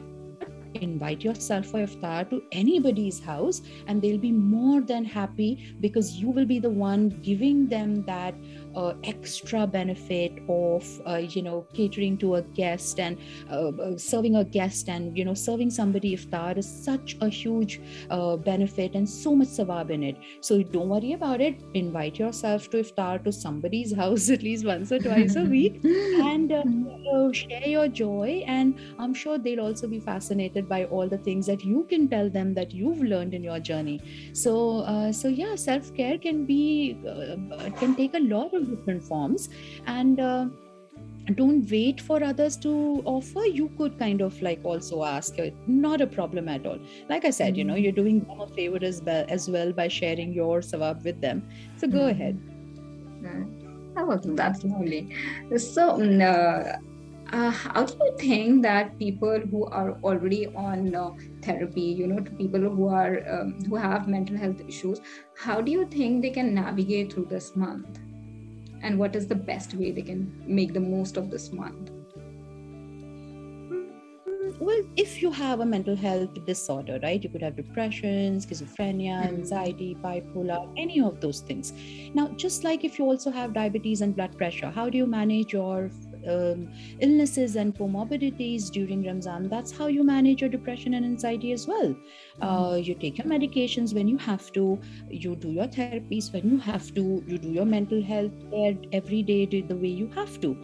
Invite 0.75 1.23
yourself 1.23 1.67
for 1.67 1.87
iftar 1.87 2.29
to 2.31 2.43
anybody's 2.51 3.21
house 3.21 3.63
and 3.87 4.03
they'll 4.03 4.19
be 4.19 4.33
more 4.33 4.81
than 4.81 5.05
happy 5.05 5.77
because 5.81 6.17
you 6.17 6.31
will 6.31 6.47
be 6.47 6.59
the 6.59 6.71
one 6.71 7.11
giving 7.23 7.69
them 7.69 8.05
that 8.07 8.35
uh, 8.77 8.95
extra 9.05 9.67
benefit 9.67 10.33
of 10.49 10.85
uh, 11.07 11.17
you 11.17 11.43
know 11.43 11.67
catering 11.75 12.17
to 12.19 12.37
a 12.37 12.43
guest 12.43 13.01
and 13.01 13.19
uh, 13.51 13.69
uh, 13.69 13.97
serving 13.97 14.37
a 14.37 14.45
guest 14.45 14.89
and 14.89 15.17
you 15.17 15.25
know 15.25 15.35
serving 15.35 15.71
somebody 15.71 16.17
iftar 16.17 16.57
is 16.59 16.69
such 16.85 17.17
a 17.21 17.29
huge 17.29 17.81
uh, 18.11 18.37
benefit 18.37 18.95
and 18.95 19.09
so 19.09 19.35
much 19.35 19.49
sawab 19.49 19.91
in 19.91 20.03
it. 20.03 20.17
So 20.41 20.63
don't 20.63 20.89
worry 20.89 21.13
about 21.13 21.41
it. 21.41 21.61
Invite 21.75 22.19
yourself 22.19 22.71
to 22.71 22.83
iftar 22.83 23.23
to 23.25 23.33
somebody's 23.33 23.95
house 24.03 24.31
at 24.31 24.43
least 24.43 24.65
once 24.65 24.93
or 24.93 24.99
twice 24.99 25.37
a 25.37 25.45
week 25.57 25.81
and 25.85 26.53
share 27.35 27.69
your 27.69 27.89
joy. 27.89 28.45
And 28.47 28.79
i'm 28.99 29.15
sure 29.15 29.39
they'll 29.39 29.61
also 29.61 29.89
be 29.89 30.01
fascinated 30.01 30.69
by 30.69 30.85
all 30.87 31.09
the 31.09 31.19
things 31.19 31.47
that 31.47 31.65
you 31.65 31.85
can 31.89 32.09
tell 32.09 32.31
them 32.31 32.55
that 32.55 32.73
you've 32.73 33.03
learned 33.03 33.35
in 33.35 33.43
your 33.43 33.61
journey. 33.61 34.01
So 34.33 34.81
uh, 34.81 35.13
so 35.13 35.29
yeah 35.29 35.55
self-care 35.55 36.19
can 36.19 36.45
be 36.45 36.99
uh, 37.07 37.71
can 37.79 37.95
take 37.95 38.15
a 38.15 38.21
lot 38.21 38.55
of 38.55 38.64
different 38.65 39.03
forms 39.03 39.49
and 39.87 40.21
uh, 40.21 40.47
don't 41.35 41.71
wait 41.71 42.01
for 42.01 42.23
others 42.23 42.57
to 42.57 43.03
offer 43.07 43.45
you 43.47 43.69
could 43.79 43.99
kind 43.99 44.21
of 44.21 44.41
like 44.43 44.61
also 44.63 45.05
ask 45.05 45.39
uh, 45.39 45.51
not 45.67 46.01
a 46.01 46.07
problem 46.07 46.49
at 46.49 46.67
all 46.67 46.79
like 47.09 47.25
i 47.25 47.31
said 47.31 47.57
you 47.57 47.65
know 47.65 47.75
Mhm. 47.75 47.85
you're 47.85 47.93
doing 47.93 48.21
them 48.21 48.41
a 48.41 48.47
favor 48.49 48.79
as 48.83 49.01
well, 49.03 49.25
as 49.29 49.49
well 49.49 49.73
by 49.73 49.89
sharing 49.89 50.33
your 50.33 50.61
sawab 50.61 51.03
with 51.05 51.21
them 51.21 51.43
so 51.77 51.87
go 51.89 52.07
Mhm. 52.07 52.09
ahead 52.09 52.39
Oh, 53.97 54.21
that's 54.25 54.65
lovely. 54.65 55.15
So, 55.57 55.99
mm, 55.99 56.21
uh, 56.21 56.77
uh, 57.33 57.51
how 57.51 57.85
do 57.85 57.95
you 58.01 58.17
think 58.19 58.63
that 58.63 58.99
people 58.99 59.41
who 59.51 59.67
are 59.67 59.99
already 60.03 60.47
on 60.49 60.95
uh, 60.95 61.11
therapy, 61.43 61.83
you 61.83 62.07
know, 62.07 62.21
to 62.21 62.31
people 62.33 62.61
who 62.61 62.89
are 62.89 63.23
um, 63.31 63.59
who 63.69 63.77
have 63.77 64.09
mental 64.09 64.37
health 64.37 64.61
issues, 64.67 65.01
how 65.37 65.61
do 65.61 65.71
you 65.71 65.87
think 65.87 66.23
they 66.23 66.31
can 66.31 66.55
navigate 66.55 67.13
through 67.13 67.27
this 67.27 67.55
month? 67.57 68.04
And 68.85 69.01
what 69.01 69.17
is 69.17 69.27
the 69.27 69.35
best 69.35 69.75
way 69.75 69.91
they 69.91 70.03
can 70.03 70.33
make 70.47 70.75
the 70.75 70.81
most 70.81 71.17
of 71.17 71.31
this 71.31 71.53
month? 71.53 71.91
Mm, 74.27 74.59
well 74.61 74.83
if 74.97 75.23
you 75.23 75.31
have 75.31 75.61
a 75.61 75.67
mental 75.67 75.97
health 75.97 76.35
disorder 76.47 76.99
right 77.03 77.23
you 77.23 77.31
could 77.31 77.43
have 77.43 77.57
depression 77.57 78.39
schizophrenia 78.39 79.17
Mhm. 79.21 79.29
anxiety 79.29 79.89
bipolar 80.05 80.61
any 80.77 81.01
of 81.01 81.21
those 81.21 81.41
things 81.41 81.73
now 82.15 82.29
just 82.45 82.65
like 82.65 82.85
if 82.85 82.99
you 82.99 83.05
also 83.07 83.31
have 83.31 83.55
diabetes 83.55 84.01
and 84.03 84.15
blood 84.17 84.37
pressure 84.37 84.71
how 84.71 84.89
do 84.91 84.99
you 84.99 85.07
manage 85.07 85.53
your 85.53 85.91
um, 86.29 86.73
illnesses 87.01 87.57
and 87.57 87.75
comorbidities 87.75 88.71
during 88.71 89.05
ramzan. 89.05 89.49
That's 89.49 89.77
how 89.77 89.87
you 89.87 90.05
manage 90.05 90.41
your 90.41 90.51
depression 90.51 90.95
and 90.95 91.05
anxiety 91.05 91.53
as 91.53 91.67
well. 91.67 91.95
Uh, 92.41 92.81
you 92.83 92.95
take 92.95 93.19
your 93.19 93.27
medications 93.27 93.95
when 93.95 94.09
you 94.09 94.19
have 94.19 94.53
to. 94.53 94.79
You 95.09 95.37
do 95.37 95.51
your 95.51 95.67
therapies 95.67 96.33
when 96.33 96.51
you 96.51 96.59
have 96.59 96.95
to. 96.95 97.23
You 97.27 97.39
do 97.39 97.49
your 97.49 97.65
mental 97.65 98.03
health 98.03 98.33
care 98.51 98.75
every 98.93 99.23
day 99.23 99.47
the 99.47 99.77
way 99.77 99.89
you 99.89 100.09
have 100.15 100.41
to. 100.41 100.57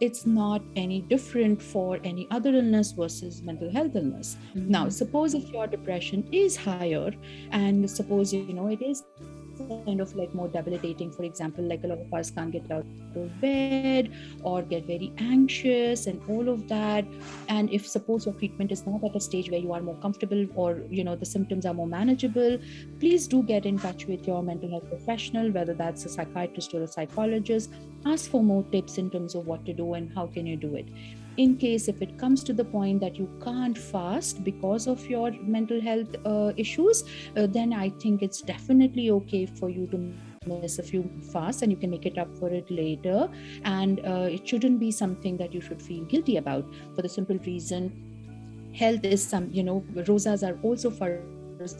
It's 0.00 0.26
not 0.26 0.62
any 0.76 1.00
different 1.02 1.62
for 1.62 1.98
any 2.04 2.26
other 2.30 2.54
illness 2.54 2.92
versus 2.92 3.42
mental 3.42 3.70
health 3.70 3.92
illness. 3.94 4.36
Now 4.54 4.88
suppose 4.88 5.34
if 5.34 5.50
your 5.50 5.66
depression 5.66 6.28
is 6.32 6.56
higher 6.56 7.12
and 7.50 7.90
suppose 7.90 8.32
you 8.32 8.52
know 8.52 8.68
it 8.68 8.82
is 8.82 9.04
kind 9.58 10.00
of 10.00 10.14
like 10.14 10.34
more 10.34 10.48
debilitating. 10.48 11.10
For 11.10 11.24
example 11.24 11.64
like 11.64 11.84
a 11.84 11.88
lot 11.88 11.98
of 11.98 12.12
us 12.12 12.30
can't 12.30 12.50
get 12.50 12.70
out 12.70 12.86
of 13.16 13.40
bed 13.40 14.12
or 14.42 14.62
get 14.62 14.86
very 14.86 15.12
anxious 15.18 16.06
and 16.06 16.20
all 16.28 16.48
of 16.48 16.68
that. 16.68 17.04
And 17.48 17.72
if 17.72 17.86
suppose 17.86 18.26
your 18.26 18.34
treatment 18.34 18.72
is 18.72 18.86
not 18.86 19.04
at 19.04 19.16
a 19.16 19.20
stage 19.20 19.50
where 19.50 19.60
you 19.60 19.72
are 19.72 19.80
more 19.80 19.96
comfortable 19.96 20.46
or 20.54 20.82
you 20.90 21.04
know 21.04 21.16
the 21.16 21.26
symptoms 21.26 21.66
are 21.66 21.74
more 21.74 21.86
manageable 21.86 22.58
please 22.98 23.26
do 23.26 23.42
get 23.42 23.66
in 23.66 23.78
touch 23.78 24.06
with 24.06 24.26
your 24.26 24.42
mental 24.42 24.70
health 24.70 24.88
professional 24.88 25.50
whether 25.50 25.74
that's 25.74 26.04
a 26.04 26.08
psychiatrist 26.08 26.74
or 26.74 26.82
a 26.82 26.88
psychologist. 26.88 27.70
Ask 28.06 28.30
for 28.30 28.42
more 28.42 28.64
tips 28.70 28.98
in 28.98 29.10
terms 29.10 29.34
of 29.34 29.46
what 29.46 29.64
to 29.66 29.72
do 29.72 29.94
and 29.94 30.12
how 30.14 30.26
can 30.26 30.46
you 30.46 30.56
do 30.56 30.74
it 30.76 30.86
in 31.36 31.56
case 31.56 31.88
if 31.88 32.00
it 32.02 32.18
comes 32.18 32.44
to 32.44 32.52
the 32.52 32.64
point 32.64 33.00
that 33.00 33.16
you 33.16 33.28
can't 33.42 33.76
fast 33.76 34.44
because 34.44 34.86
of 34.86 35.08
your 35.08 35.32
mental 35.42 35.80
health 35.80 36.14
uh, 36.24 36.52
issues 36.56 37.04
uh, 37.36 37.46
then 37.46 37.72
i 37.72 37.88
think 37.88 38.22
it's 38.22 38.40
definitely 38.42 39.10
okay 39.10 39.46
for 39.46 39.68
you 39.68 39.86
to 39.86 39.98
miss 40.46 40.78
a 40.78 40.82
few 40.82 41.10
fasts 41.32 41.62
and 41.62 41.72
you 41.72 41.76
can 41.76 41.90
make 41.90 42.06
it 42.06 42.18
up 42.18 42.36
for 42.36 42.50
it 42.50 42.70
later. 42.70 43.28
And 43.64 44.00
uh, 44.00 44.28
it 44.30 44.46
shouldn't 44.46 44.78
be 44.78 44.90
something 44.90 45.36
that 45.38 45.54
you 45.54 45.60
should 45.60 45.80
feel 45.80 46.04
guilty 46.04 46.36
about 46.36 46.66
for 46.94 47.02
the 47.02 47.08
simple 47.08 47.38
reason 47.46 47.92
health 48.74 49.04
is 49.04 49.24
some 49.24 49.48
you 49.52 49.62
know 49.62 49.84
rosas 50.08 50.42
are 50.42 50.58
also 50.62 50.90
for 50.90 51.22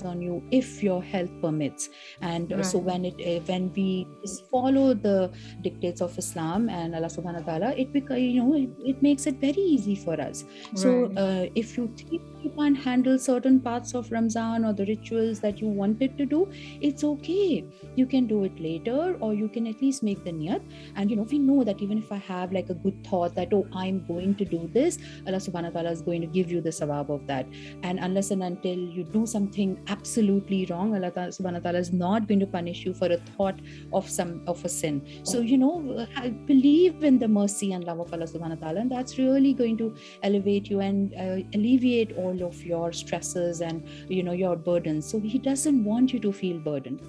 on 0.03 0.23
you 0.23 0.43
if 0.51 0.83
your 0.83 1.03
health 1.03 1.31
permits. 1.41 1.89
And 2.21 2.53
uh, 2.53 2.63
so 2.63 2.79
when 2.79 3.05
it 3.05 3.15
uh, 3.21 3.41
when 3.45 3.73
we 3.73 4.07
follow 4.51 4.95
the 4.95 5.31
dictates 5.63 6.01
of 6.01 6.17
islam 6.19 6.69
and 6.69 6.95
allah 6.95 7.09
subhanahu 7.09 7.47
wa 7.47 7.59
ta'ala 7.59 7.75
it 7.77 7.93
beca- 7.93 8.21
you 8.21 8.43
know 8.43 8.55
it, 8.55 8.71
it 8.85 9.03
makes 9.03 9.27
it 9.27 9.37
very 9.41 9.65
easy 9.75 9.95
for 9.95 10.21
us. 10.21 10.45
So 10.75 11.13
uh, 11.17 11.47
if 11.55 11.77
you 11.77 11.93
think 11.97 12.23
you 12.43 12.51
can't 12.51 12.77
handle 12.77 13.19
certain 13.19 13.59
parts 13.61 13.95
of 13.95 14.11
ramzan 14.11 14.65
or 14.65 14.73
the 14.73 14.85
rituals 14.87 15.41
that 15.41 15.61
you 15.61 15.69
wanted 15.69 16.19
to 16.19 16.27
do 16.27 16.49
it's 16.81 17.05
okay. 17.05 17.65
You 17.97 18.07
can 18.07 18.27
do 18.27 18.45
it 18.45 18.59
later 18.61 19.17
or 19.21 19.35
you 19.35 19.49
can 19.49 19.67
at 19.67 19.81
least 19.81 20.03
make 20.03 20.25
the 20.25 20.33
niyat. 20.33 20.63
And 20.97 21.11
you 21.11 21.17
know 21.17 21.23
we 21.23 21.39
know 21.39 21.65
that 21.65 21.81
even 21.81 21.99
if 21.99 22.13
i 22.13 22.17
have 22.17 22.53
like 22.53 22.71
a 22.71 22.75
good 22.75 23.07
thought 23.07 23.35
that 23.35 23.53
oh 23.53 23.67
i'm 23.73 24.05
going 24.07 24.35
to 24.37 24.45
do 24.45 24.71
this 24.73 24.99
allah 25.27 25.39
subhanahu 25.39 25.73
wa 25.73 25.81
ta'ala 25.81 25.91
is 25.91 26.03
going 26.03 26.21
to 26.21 26.27
give 26.27 26.51
you 26.51 26.61
the 26.61 26.71
sawab 26.71 27.11
of 27.11 27.27
that. 27.27 27.47
And 27.83 27.99
unless 27.99 28.31
and 28.31 28.43
until 28.43 28.79
you 28.79 29.05
do 29.05 29.27
something 29.27 29.74
absolutely 29.89 30.67
wrong, 30.67 30.95
Allah 30.95 31.11
subhanahu 31.11 31.55
wa 31.55 31.59
ta'ala 31.59 31.79
is 31.79 31.93
not 31.93 32.27
going 32.29 32.41
to 32.41 32.47
punish 32.47 32.85
you 32.85 32.95
for 32.95 33.07
a 33.07 33.17
thought 33.17 33.59
of 33.93 34.09
some 34.09 34.43
of 34.47 34.65
a 34.65 34.69
sin. 34.69 35.03
So, 35.25 35.41
you 35.41 35.59
know, 35.59 36.07
believe 36.47 37.05
in 37.05 37.19
the 37.19 37.29
mercy 37.29 37.73
and 37.73 37.85
love 37.85 38.01
of 38.01 38.13
Allah 38.13 38.27
subhanahu 38.27 38.61
wa 38.61 38.67
ta'ala, 38.67 38.81
and 38.81 38.91
that's 38.91 39.19
really 39.19 39.55
going 39.55 39.77
to 39.79 39.95
elevate 40.23 40.71
you 40.71 40.81
and 40.81 41.15
uh, 41.15 41.47
alleviate 41.55 42.17
all 42.17 42.43
of 42.43 42.65
your 42.65 42.93
stresses 42.93 43.61
and 43.61 43.87
you 44.09 44.23
know 44.23 44.33
your 44.33 44.57
burdens. 44.57 45.07
So 45.11 45.21
he 45.21 45.39
doesn't 45.39 45.85
want 45.85 46.13
you 46.13 46.21
to 46.21 46.33
feel 46.33 46.59
burdened. 46.59 47.01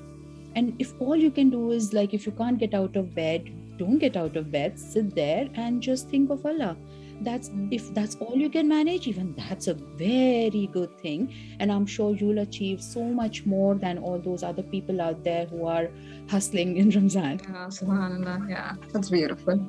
And 0.55 0.75
if 0.79 0.93
all 0.99 1.15
you 1.15 1.31
can 1.31 1.49
do 1.49 1.71
is 1.71 1.93
like 1.93 2.13
if 2.13 2.25
you 2.25 2.31
can't 2.31 2.57
get 2.57 2.73
out 2.73 2.95
of 2.95 3.13
bed, 3.13 3.51
don't 3.77 3.97
get 3.97 4.15
out 4.15 4.37
of 4.37 4.51
bed, 4.51 4.79
sit 4.79 5.13
there 5.13 5.49
and 5.55 5.81
just 5.81 6.09
think 6.09 6.29
of 6.29 6.45
Allah 6.45 6.77
that's 7.21 7.51
if 7.71 7.93
that's 7.93 8.15
all 8.15 8.35
you 8.35 8.49
can 8.49 8.67
manage 8.67 9.07
even 9.07 9.33
that's 9.35 9.67
a 9.67 9.73
very 9.73 10.69
good 10.71 10.97
thing. 10.99 11.33
And 11.59 11.71
i'm 11.71 11.85
sure 11.85 12.15
you'll 12.15 12.39
achieve 12.39 12.81
so 12.81 13.03
much 13.03 13.45
more 13.45 13.75
than 13.75 13.97
all 13.97 14.19
those 14.19 14.43
other 14.43 14.63
people 14.63 15.01
out 15.01 15.23
there 15.23 15.45
who 15.45 15.65
are 15.65 15.89
hustling 16.29 16.77
in 16.77 16.89
ramzan. 16.89 17.39
Yeah 17.43 17.67
subhanallah 17.67 18.49
yeah 18.49 18.73
that's 18.91 19.09
beautiful. 19.09 19.59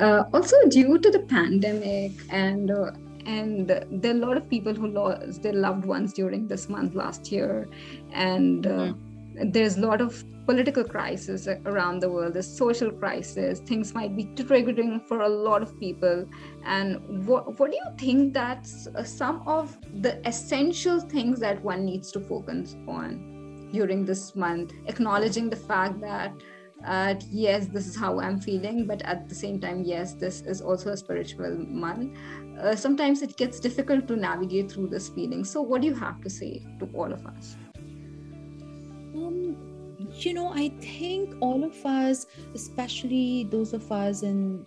Uh, 0.00 0.24
also 0.32 0.56
due 0.68 0.98
to 0.98 1.10
the 1.10 1.20
pandemic 1.20 2.12
and 2.30 2.70
uh, 2.70 2.90
and 3.26 3.68
there 3.68 4.12
are 4.12 4.16
a 4.16 4.26
lot 4.26 4.36
of 4.36 4.48
people 4.48 4.74
who 4.74 4.88
lost 4.88 5.42
their 5.42 5.52
loved 5.52 5.84
ones 5.84 6.12
during 6.14 6.48
this 6.48 6.68
month 6.68 6.94
last 6.94 7.30
year 7.30 7.68
and 8.12 8.66
uh, 8.66 8.70
mm-hmm. 8.70 9.07
There's 9.44 9.76
a 9.76 9.80
lot 9.80 10.00
of 10.00 10.24
political 10.46 10.82
crisis 10.82 11.46
around 11.66 12.00
the 12.00 12.10
world, 12.10 12.32
there's 12.34 12.56
social 12.56 12.90
crisis, 12.90 13.60
things 13.60 13.94
might 13.94 14.16
be 14.16 14.24
triggering 14.24 15.06
for 15.06 15.20
a 15.20 15.28
lot 15.28 15.62
of 15.62 15.78
people. 15.78 16.26
And 16.64 17.26
what, 17.26 17.58
what 17.58 17.70
do 17.70 17.76
you 17.76 17.96
think 17.98 18.32
that's 18.32 18.86
uh, 18.86 19.04
some 19.04 19.42
of 19.46 19.76
the 20.02 20.26
essential 20.26 21.00
things 21.00 21.38
that 21.40 21.62
one 21.62 21.84
needs 21.84 22.10
to 22.12 22.20
focus 22.20 22.76
on 22.88 23.68
during 23.72 24.06
this 24.06 24.34
month, 24.34 24.72
acknowledging 24.86 25.50
the 25.50 25.56
fact 25.56 26.00
that 26.00 26.32
uh, 26.86 27.14
yes, 27.30 27.66
this 27.66 27.86
is 27.86 27.96
how 27.96 28.20
I'm 28.20 28.40
feeling, 28.40 28.86
but 28.86 29.02
at 29.02 29.28
the 29.28 29.34
same 29.34 29.60
time, 29.60 29.82
yes, 29.82 30.14
this 30.14 30.42
is 30.42 30.60
also 30.60 30.90
a 30.90 30.96
spiritual 30.96 31.58
month. 31.66 32.16
Uh, 32.58 32.76
sometimes 32.76 33.20
it 33.20 33.36
gets 33.36 33.58
difficult 33.58 34.06
to 34.08 34.16
navigate 34.16 34.70
through 34.70 34.88
this 34.88 35.08
feeling. 35.08 35.44
So, 35.44 35.60
what 35.60 35.80
do 35.80 35.88
you 35.88 35.94
have 35.94 36.20
to 36.22 36.30
say 36.30 36.62
to 36.78 36.88
all 36.94 37.12
of 37.12 37.26
us? 37.26 37.56
Um, 39.26 39.56
you 40.12 40.34
know, 40.34 40.52
I 40.54 40.68
think 40.80 41.34
all 41.40 41.64
of 41.64 41.84
us, 41.84 42.26
especially 42.54 43.48
those 43.50 43.72
of 43.72 43.90
us 43.90 44.22
in 44.22 44.66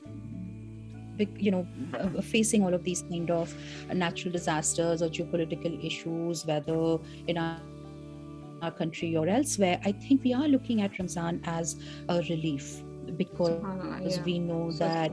you 1.37 1.51
know 1.51 1.67
uh, 1.93 2.21
facing 2.21 2.63
all 2.63 2.73
of 2.73 2.83
these 2.83 3.03
kind 3.03 3.29
of 3.29 3.53
natural 3.93 4.31
disasters 4.31 5.01
or 5.01 5.09
geopolitical 5.09 5.83
issues 5.85 6.45
whether 6.45 6.97
in 7.27 7.37
our 7.37 7.59
our 8.61 8.71
country 8.71 9.15
or 9.15 9.27
elsewhere 9.27 9.79
i 9.85 9.91
think 9.91 10.23
we 10.23 10.33
are 10.33 10.47
looking 10.47 10.81
at 10.81 10.97
ramzan 10.97 11.39
as 11.43 11.75
a 12.09 12.21
relief 12.29 12.81
because 13.17 13.63
uh, 13.63 13.99
yeah. 14.01 14.23
we 14.23 14.39
know 14.39 14.71
that 14.71 15.11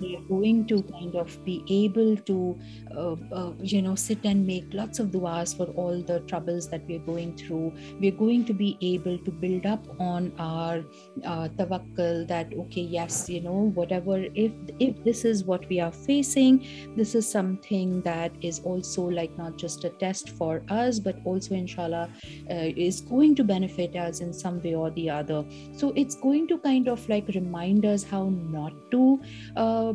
we 0.00 0.16
are 0.16 0.22
going 0.22 0.66
to 0.66 0.82
kind 0.84 1.14
of 1.14 1.44
be 1.44 1.64
able 1.68 2.16
to 2.16 2.58
uh, 2.96 3.16
uh, 3.32 3.52
you 3.60 3.82
know 3.82 3.94
sit 3.94 4.18
and 4.24 4.46
make 4.46 4.72
lots 4.72 4.98
of 4.98 5.10
duas 5.10 5.54
for 5.54 5.66
all 5.82 6.02
the 6.02 6.20
troubles 6.20 6.68
that 6.70 6.82
we're 6.86 7.06
going 7.10 7.36
through. 7.36 7.72
We're 8.00 8.18
going 8.24 8.44
to 8.46 8.54
be 8.54 8.76
able 8.80 9.18
to 9.18 9.30
build 9.30 9.66
up 9.66 9.84
on 10.00 10.32
our 10.38 10.84
uh, 11.24 11.48
tawakkul 11.58 12.26
that 12.28 12.52
okay 12.64 12.82
yes 12.82 13.28
you 13.28 13.40
know 13.40 13.70
whatever 13.74 14.24
if 14.34 14.52
if 14.78 15.02
this 15.04 15.24
is 15.24 15.44
what 15.44 15.68
we 15.68 15.80
are 15.80 15.92
facing 15.92 16.66
this 16.96 17.14
is 17.14 17.28
something 17.28 18.00
that 18.02 18.32
is 18.40 18.60
also 18.60 19.02
like 19.02 19.36
not 19.38 19.56
just 19.56 19.84
a 19.84 19.90
test 19.90 20.30
for 20.30 20.62
us 20.68 20.98
but 20.98 21.16
also 21.24 21.54
inshallah 21.54 22.08
uh, 22.50 22.70
is 22.76 23.00
going 23.00 23.34
to 23.34 23.44
benefit 23.44 23.96
us 23.96 24.20
in 24.20 24.32
some 24.32 24.60
way 24.62 24.74
or 24.74 24.90
the 24.90 25.08
other. 25.10 25.44
So 25.72 25.92
it's 25.96 26.14
going 26.14 26.48
to 26.48 26.58
kind 26.58 26.88
of 26.88 27.08
like 27.08 27.28
remind 27.28 27.84
us 27.84 28.02
how 28.02 28.28
not 28.28 28.72
to 28.92 29.20
uh, 29.56 29.85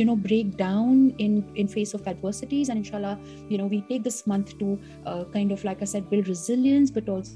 you 0.00 0.04
know 0.04 0.16
break 0.16 0.56
down 0.56 1.14
in 1.18 1.44
in 1.54 1.68
face 1.68 1.94
of 1.94 2.06
adversities. 2.06 2.68
And 2.68 2.78
inshallah 2.78 3.18
you 3.48 3.58
know 3.58 3.66
we 3.66 3.82
take 3.82 4.02
this 4.02 4.26
month 4.26 4.58
to 4.58 4.78
uh, 5.06 5.24
kind 5.32 5.52
of 5.52 5.64
like 5.64 5.82
i 5.82 5.84
said 5.84 6.08
build 6.10 6.28
resilience 6.28 6.90
but 6.90 7.08
also 7.08 7.32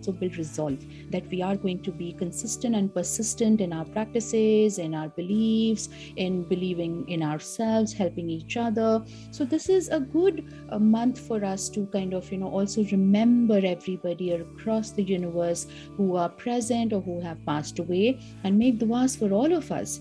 also 0.00 0.12
build 0.12 0.36
resolve 0.36 0.84
that 1.10 1.28
we 1.30 1.42
are 1.42 1.56
going 1.56 1.82
to 1.82 1.92
be 1.92 2.12
consistent 2.12 2.74
and 2.74 2.92
persistent 2.94 3.60
in 3.60 3.72
our 3.72 3.84
practices 3.84 4.78
in 4.78 4.94
our 4.94 5.08
beliefs 5.08 5.88
in 6.16 6.42
believing 6.44 7.06
in 7.08 7.22
ourselves 7.22 7.92
helping 7.92 8.30
each 8.30 8.56
other. 8.56 9.04
So 9.30 9.44
this 9.44 9.68
is 9.68 9.88
a 9.88 10.00
good 10.00 10.54
uh, 10.70 10.78
month 10.78 11.18
for 11.18 11.44
us 11.44 11.68
to 11.70 11.86
kind 11.86 12.14
of 12.14 12.30
you 12.32 12.38
know 12.38 12.48
also 12.48 12.84
remember 12.84 13.60
everybody 13.62 14.30
across 14.32 14.90
the 14.90 15.02
universe 15.02 15.66
who 15.96 16.16
are 16.16 16.28
present 16.28 16.92
or 16.92 17.00
who 17.00 17.20
have 17.20 17.44
passed 17.44 17.78
away 17.78 18.18
and 18.44 18.58
make 18.58 18.78
duas 18.78 19.16
for 19.16 19.32
all 19.32 19.52
of 19.52 19.70
us 19.70 20.00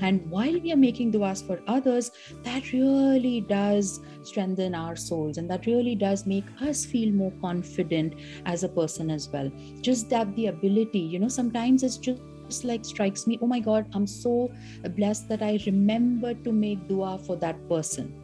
and 0.00 0.28
while 0.30 0.58
we 0.60 0.72
are 0.72 0.76
making 0.76 1.10
duas 1.10 1.42
for 1.42 1.60
others, 1.66 2.10
that 2.42 2.72
really 2.72 3.40
does 3.40 4.00
strengthen 4.22 4.74
our 4.74 4.96
souls 4.96 5.38
and 5.38 5.50
that 5.50 5.66
really 5.66 5.94
does 5.94 6.26
make 6.26 6.44
us 6.60 6.84
feel 6.84 7.12
more 7.12 7.32
confident 7.40 8.14
as 8.44 8.64
a 8.64 8.68
person 8.68 9.10
as 9.10 9.28
well. 9.28 9.50
Just 9.80 10.10
that 10.10 10.34
the 10.36 10.46
ability, 10.46 10.98
you 10.98 11.18
know, 11.18 11.28
sometimes 11.28 11.82
it's 11.82 11.96
just 11.96 12.20
just 12.46 12.62
like 12.62 12.84
strikes 12.84 13.26
me 13.26 13.36
oh 13.42 13.46
my 13.48 13.58
god 13.58 13.88
i'm 13.92 14.06
so 14.06 14.52
blessed 14.96 15.28
that 15.28 15.42
i 15.42 15.58
remember 15.66 16.32
to 16.32 16.52
make 16.52 16.86
dua 16.86 17.18
for 17.26 17.34
that 17.34 17.56
person 17.68 18.14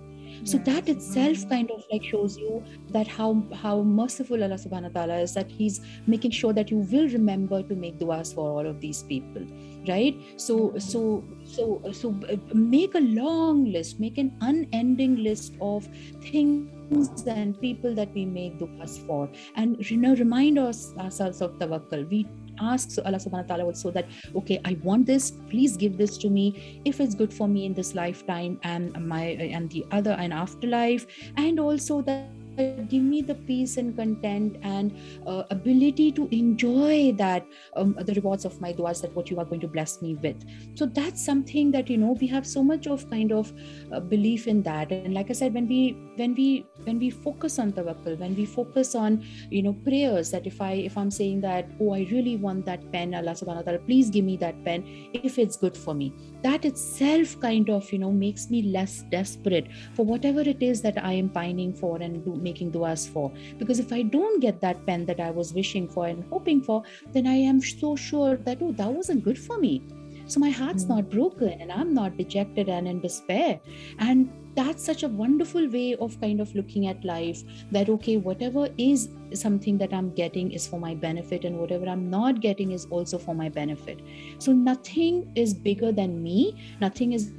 so 0.45 0.59
that 0.59 0.89
itself 0.89 1.49
kind 1.49 1.71
of 1.71 1.85
like 1.93 2.05
shows 2.05 2.37
you 2.37 2.63
that 2.91 3.07
how 3.07 3.43
how 3.63 3.83
merciful 3.83 4.43
allah 4.43 4.61
subhanahu 4.67 4.95
wa 4.95 5.01
ta'ala 5.01 5.21
is 5.27 5.35
that 5.35 5.51
he's 5.51 5.81
making 6.07 6.31
sure 6.31 6.53
that 6.53 6.71
you 6.71 6.79
will 6.95 7.09
remember 7.09 7.63
to 7.63 7.75
make 7.75 7.99
duas 7.99 8.33
for 8.33 8.49
all 8.51 8.67
of 8.67 8.81
these 8.81 9.03
people 9.05 9.47
right? 9.89 10.17
So 10.37 10.57
mm-hmm. 10.57 10.79
so 10.79 11.25
so 11.45 11.83
so 11.93 12.15
make 12.55 12.95
a 12.95 13.01
long 13.01 13.71
list 13.73 14.01
make 14.01 14.19
an 14.19 14.33
unending 14.41 15.17
list 15.23 15.55
of 15.61 15.89
things 16.21 17.23
and 17.27 17.59
people 17.61 17.95
that 17.95 18.13
we 18.15 18.25
make 18.25 18.59
duas 18.59 18.99
for. 18.99 19.29
And 19.57 19.91
you 19.91 19.97
know 19.97 20.15
remind 20.15 20.59
us 20.59 20.95
ourselves 20.99 21.41
of 21.41 21.59
tawakkul 21.59 22.09
we 22.11 22.27
ask 22.61 22.99
Allah 23.05 23.19
subhanahu 23.19 23.49
wa 23.49 23.55
ta'ala 23.55 23.65
also 23.65 23.91
that 23.91 24.07
okay 24.35 24.61
I 24.65 24.77
want 24.83 25.07
this 25.07 25.33
please 25.49 25.77
give 25.77 25.97
this 25.97 26.19
to 26.19 26.31
me. 26.31 26.81
If 26.85 27.01
it's 27.01 27.15
good 27.15 27.33
for 27.33 27.49
me 27.49 27.67
in 27.67 27.75
this 27.75 27.95
lifetime 27.95 28.61
and 28.63 28.93
my 29.07 29.37
and 29.41 29.71
the 29.71 29.87
other 29.91 30.13
and 30.13 30.33
afterlife 30.33 31.07
and 31.37 31.61
also 31.61 32.03
that 32.03 32.29
give 32.57 33.03
me 33.03 33.23
the 33.23 33.35
peace 33.35 33.77
and 33.77 33.97
content 33.97 34.57
and 34.63 34.95
uh, 35.27 35.45
ability 35.51 36.13
to 36.13 36.29
enjoy 36.35 37.13
that 37.17 37.47
um, 37.77 37.97
the 38.01 38.15
rewards 38.15 38.45
of 38.45 38.61
my 38.61 38.73
duas 38.73 39.01
that 39.01 39.15
what 39.15 39.31
you 39.31 39.39
are 39.39 39.45
going 39.45 39.61
to 39.61 39.69
bless 39.69 40.03
me 40.03 40.15
with. 40.17 40.45
So 40.75 40.87
that's 40.87 41.25
something 41.25 41.71
that 41.73 41.89
you 41.89 41.99
know 41.99 42.17
we 42.21 42.27
have 42.29 42.47
so 42.47 42.63
much 42.63 42.87
of 42.87 43.09
kind 43.11 43.33
of 43.33 43.53
uh, 43.93 44.01
belief 44.01 44.47
in 44.47 44.63
that. 44.63 44.93
And 44.93 45.15
like 45.15 45.31
i 45.31 45.33
said 45.33 45.55
when 45.55 45.69
we 45.69 45.97
when 46.17 46.35
we 46.35 46.67
when 46.85 46.99
we 46.99 47.11
focus 47.11 47.59
on 47.59 47.73
tawakkul 47.73 48.19
when 48.19 48.35
we 48.37 48.45
focus 48.45 48.95
on 48.95 49.23
you 49.51 49.63
know 49.63 49.73
prayers 49.89 50.31
that 50.31 50.47
if 50.47 50.61
i 50.61 50.73
if 50.73 50.97
i'm 50.97 51.11
saying 51.11 51.41
that 51.41 51.69
oh 51.81 51.93
i 51.95 52.07
really 52.11 52.37
want 52.37 52.65
that 52.65 52.85
pen 52.93 53.15
allah 53.15 53.33
subhanahu 53.33 53.65
wa 53.65 53.69
ta'ala 53.71 53.85
please 53.87 54.11
give 54.11 54.25
me 54.25 54.37
that 54.37 54.57
pen 54.65 54.85
if 55.13 55.39
it's 55.39 55.57
good 55.57 55.77
for 55.77 55.95
me. 55.95 56.13
That 56.43 56.65
itself 56.65 57.39
kind 57.41 57.71
of 57.71 57.91
you 57.93 57.99
know 57.99 58.11
makes 58.11 58.51
me 58.51 58.63
less 58.63 59.03
desperate 59.11 59.69
for 59.95 60.05
whatever 60.05 60.41
it 60.41 60.63
is 60.63 60.83
that 60.83 60.99
i 61.03 61.13
am 61.13 61.29
pining 61.29 61.73
for 61.73 61.97
and 62.03 62.25
do, 62.25 62.35
making 62.35 62.71
duas 62.73 63.07
for. 63.07 63.31
Because 63.59 63.79
if 63.79 63.93
i 63.93 64.03
don't 64.03 64.41
get 64.41 64.61
that 64.61 64.85
pen 64.87 65.07
that 65.07 65.21
i 65.21 65.31
was 65.31 65.53
wishing 65.55 65.89
for 65.89 66.07
and 66.07 66.25
hoping 66.31 66.61
for 66.61 66.83
then 67.13 67.27
i 67.27 67.35
am 67.35 67.61
so 67.61 67.95
sure 67.97 68.37
that 68.37 68.59
oh 68.61 68.73
that 68.73 68.93
wasn't 68.93 69.23
good 69.25 69.39
for 69.39 69.59
me 69.59 69.83
so 70.27 70.41
my 70.41 70.51
heart's 70.51 70.85
not 70.85 71.11
broken 71.11 71.61
and 71.61 71.73
i'm 71.73 71.93
not 71.95 72.17
dejected 72.17 72.69
and 72.69 72.89
in 72.89 73.01
despair. 73.01 73.61
And 73.99 74.31
that's 74.55 74.85
such 74.85 75.03
a 75.03 75.09
wonderful 75.09 75.69
way 75.71 75.95
of 75.95 76.21
kind 76.21 76.41
of 76.41 76.55
looking 76.55 76.87
at 76.87 77.05
life 77.05 77.43
that 77.71 77.89
okay 77.89 78.17
whatever 78.19 78.69
is 78.77 79.09
something 79.33 79.79
that 79.79 79.95
i'm 79.95 80.13
getting 80.15 80.53
is 80.53 80.67
for 80.67 80.79
my 80.79 80.95
benefit 80.95 81.47
and 81.47 81.59
whatever 81.59 81.89
i'm 81.89 82.11
not 82.11 82.41
getting 82.41 82.73
is 82.73 82.87
also 82.91 83.19
for 83.19 83.35
my 83.35 83.49
benefit. 83.49 84.01
So 84.39 84.53
nothing 84.53 85.33
is 85.35 85.55
bigger 85.55 85.93
than 85.93 86.23
me. 86.23 86.77
Nothing 86.81 87.13
is 87.13 87.33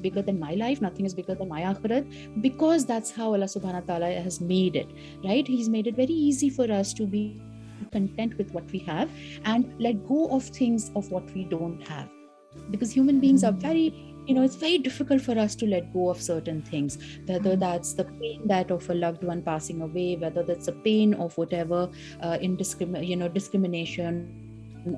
bigger 0.00 0.22
than 0.22 0.38
my 0.38 0.54
life. 0.54 0.80
Nothing 0.80 1.06
is 1.06 1.14
bigger 1.14 1.34
than 1.34 1.48
my 1.48 1.62
akhirat 1.62 2.42
because 2.42 2.86
that's 2.86 3.10
how 3.10 3.32
allah 3.34 3.50
subhanahu 3.54 3.86
wa 3.86 3.98
ta'ala 3.98 4.12
has 4.20 4.40
made 4.40 4.76
it 4.76 4.92
right? 5.24 5.46
He's 5.46 5.68
made 5.68 5.86
it 5.86 5.96
very 5.96 6.14
easy 6.14 6.50
for 6.50 6.70
us 6.70 6.92
to 6.94 7.06
be 7.06 7.40
content 7.92 8.36
with 8.38 8.52
what 8.52 8.70
we 8.72 8.78
have 8.80 9.10
and 9.44 9.74
let 9.80 10.06
go 10.06 10.28
of 10.28 10.44
things 10.44 10.90
of 10.96 11.10
what 11.10 11.30
we 11.34 11.44
don't 11.44 11.86
have. 11.86 12.08
Because 12.70 12.90
human 12.92 13.20
beings 13.20 13.44
are 13.44 13.52
very 13.52 14.08
you 14.26 14.34
know 14.34 14.42
it's 14.42 14.54
very 14.54 14.78
difficult 14.78 15.20
for 15.20 15.36
us 15.36 15.56
to 15.56 15.66
let 15.66 15.92
go 15.92 16.08
of 16.08 16.20
certain 16.22 16.62
things 16.62 16.96
whether 17.26 17.56
that's 17.56 17.94
the 17.94 18.04
pain 18.04 18.46
that 18.46 18.70
of 18.70 18.88
a 18.88 18.94
loved 18.94 19.24
one 19.24 19.42
passing 19.42 19.82
away 19.82 20.14
whether 20.14 20.44
that's 20.44 20.66
the 20.66 20.78
pain 20.84 21.14
of 21.14 21.36
whatever 21.36 21.90
uh, 22.20 22.38
indiscrimin- 22.38 23.04
you 23.04 23.16
know 23.16 23.26
discrimination 23.26 24.42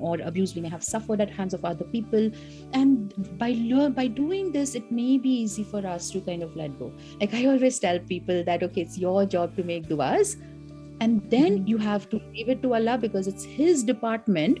or 0.01 0.19
abuse 0.21 0.55
we 0.55 0.61
may 0.61 0.69
have 0.69 0.83
suffered 0.83 1.21
at 1.21 1.29
hands 1.29 1.53
of 1.53 1.63
other 1.65 1.85
people. 1.85 2.31
And 2.73 3.13
by 3.37 3.51
learn 3.57 3.93
by 3.93 4.07
doing 4.07 4.51
this 4.51 4.75
it 4.75 4.91
may 4.91 5.17
be 5.17 5.29
easy 5.29 5.63
for 5.63 5.85
us 5.85 6.09
to 6.11 6.21
kind 6.21 6.43
of 6.43 6.55
let 6.55 6.77
go. 6.79 6.91
Like 7.19 7.33
i 7.33 7.45
always 7.45 7.79
tell 7.79 7.99
people 7.99 8.43
that 8.43 8.63
okay 8.63 8.81
it's 8.81 8.97
your 8.97 9.25
job 9.25 9.55
to 9.57 9.63
make 9.63 9.87
duas 9.87 10.37
and 11.01 11.29
then 11.29 11.59
mm-hmm. 11.59 11.67
you 11.67 11.77
have 11.77 12.09
to 12.09 12.21
leave 12.31 12.49
it 12.49 12.61
to 12.61 12.73
allah 12.73 12.97
because 12.97 13.27
it's 13.27 13.43
his 13.43 13.83
department 13.83 14.59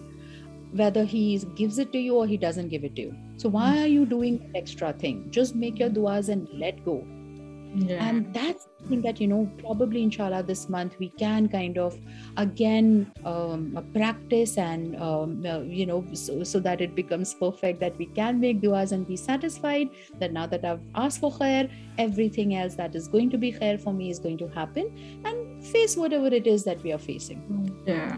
whether 0.71 1.03
he 1.05 1.37
gives 1.55 1.79
it 1.79 1.91
to 1.91 1.97
you 1.97 2.15
or 2.15 2.27
he 2.27 2.37
doesn't 2.37 2.69
give 2.69 2.83
it 2.83 2.95
to 2.95 3.03
you 3.03 3.15
so 3.37 3.49
why 3.49 3.69
mm-hmm. 3.69 3.83
are 3.83 3.87
you 3.87 4.05
doing 4.05 4.39
that 4.39 4.57
extra 4.63 4.93
thing 4.93 5.27
just 5.29 5.55
make 5.55 5.79
your 5.79 5.89
duas 5.89 6.29
and 6.29 6.47
let 6.53 6.83
go 6.85 7.03
yeah. 7.75 8.07
and 8.07 8.33
that's 8.33 8.67
something 8.79 9.01
that 9.01 9.19
you 9.19 9.27
know 9.27 9.49
probably 9.59 10.03
inshallah 10.03 10.43
this 10.43 10.69
month 10.69 10.95
we 10.99 11.09
can 11.09 11.47
kind 11.49 11.77
of 11.77 11.97
again 12.37 13.11
um, 13.25 13.85
practice 13.93 14.57
and 14.57 14.95
um, 15.01 15.45
uh, 15.45 15.59
you 15.59 15.85
know 15.85 16.05
so, 16.13 16.43
so, 16.43 16.59
that 16.59 16.81
it 16.81 16.95
becomes 16.95 17.33
perfect 17.33 17.79
that 17.79 17.97
we 17.97 18.05
can 18.07 18.39
make 18.39 18.61
duas 18.61 18.91
and 18.91 19.07
be 19.07 19.17
satisfied 19.17 19.89
that 20.19 20.31
now 20.31 20.45
that 20.45 20.63
i've 20.63 20.81
asked 20.95 21.19
for 21.19 21.31
khair 21.31 21.69
everything 21.97 22.55
else 22.55 22.75
that 22.75 22.95
is 22.95 23.07
going 23.07 23.29
to 23.29 23.37
be 23.37 23.51
khair 23.51 23.79
for 23.79 23.93
me 23.93 24.09
is 24.09 24.19
going 24.19 24.37
to 24.37 24.47
happen 24.47 25.21
and 25.25 25.54
face 25.65 25.97
whatever 25.97 26.27
it 26.27 26.47
is 26.47 26.63
that 26.63 26.81
we 26.83 26.93
are 26.93 27.03
facing. 27.09 27.41
Yeah. 27.85 28.17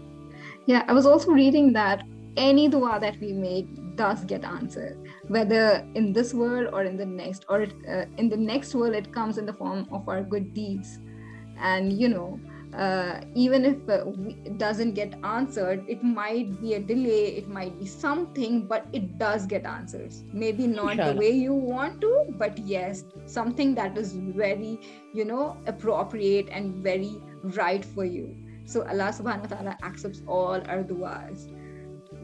Yeah 0.66 0.84
i 0.86 0.92
was 0.92 1.06
also 1.06 1.30
reading 1.30 1.72
that 1.72 2.02
any 2.36 2.68
dua 2.68 2.98
that 3.00 3.18
we 3.20 3.32
make 3.32 3.68
does 3.96 4.24
get 4.24 4.44
answered 4.44 5.08
whether 5.28 5.86
in 5.94 6.12
this 6.12 6.32
world 6.32 6.68
or 6.72 6.84
in 6.84 6.96
the 6.96 7.06
next 7.06 7.44
or 7.48 7.62
uh, 7.62 8.04
in 8.16 8.28
the 8.28 8.36
next 8.36 8.74
world 8.74 8.94
it 8.94 9.12
comes 9.12 9.38
in 9.38 9.46
the 9.46 9.52
form 9.52 9.86
of 9.92 10.08
our 10.08 10.22
good 10.22 10.54
deeds. 10.54 11.00
And 11.60 11.92
you 11.92 12.08
know 12.08 12.40
uh, 12.76 13.22
even 13.34 13.64
if 13.64 13.88
uh, 13.88 14.04
it 14.44 14.58
doesn't 14.58 14.92
get 14.92 15.14
answered 15.24 15.84
it 15.88 16.04
might 16.04 16.60
be 16.60 16.74
a 16.74 16.80
delay 16.80 17.36
it 17.40 17.48
might 17.48 17.78
be 17.78 17.86
something 17.86 18.66
but 18.66 18.86
it 18.92 19.18
does 19.18 19.46
get 19.46 19.66
answers. 19.66 20.22
Maybe 20.32 20.66
not 20.66 20.96
the 20.96 21.14
way 21.14 21.30
you 21.30 21.54
want 21.54 22.00
to 22.02 22.26
but 22.38 22.58
yes 22.58 23.04
something 23.26 23.74
that 23.74 23.98
is 23.98 24.12
very 24.12 24.78
you 25.12 25.24
know 25.24 25.56
appropriate 25.66 26.48
and 26.50 26.74
very 26.76 27.20
right 27.42 27.84
for 27.84 28.04
you. 28.04 28.36
So 28.64 28.82
allah 28.82 29.10
subhanahu 29.18 29.48
wa 29.48 29.56
ta'ala 29.56 29.76
accepts 29.82 30.22
all 30.26 30.60
our 30.68 30.82
duas. 30.82 31.48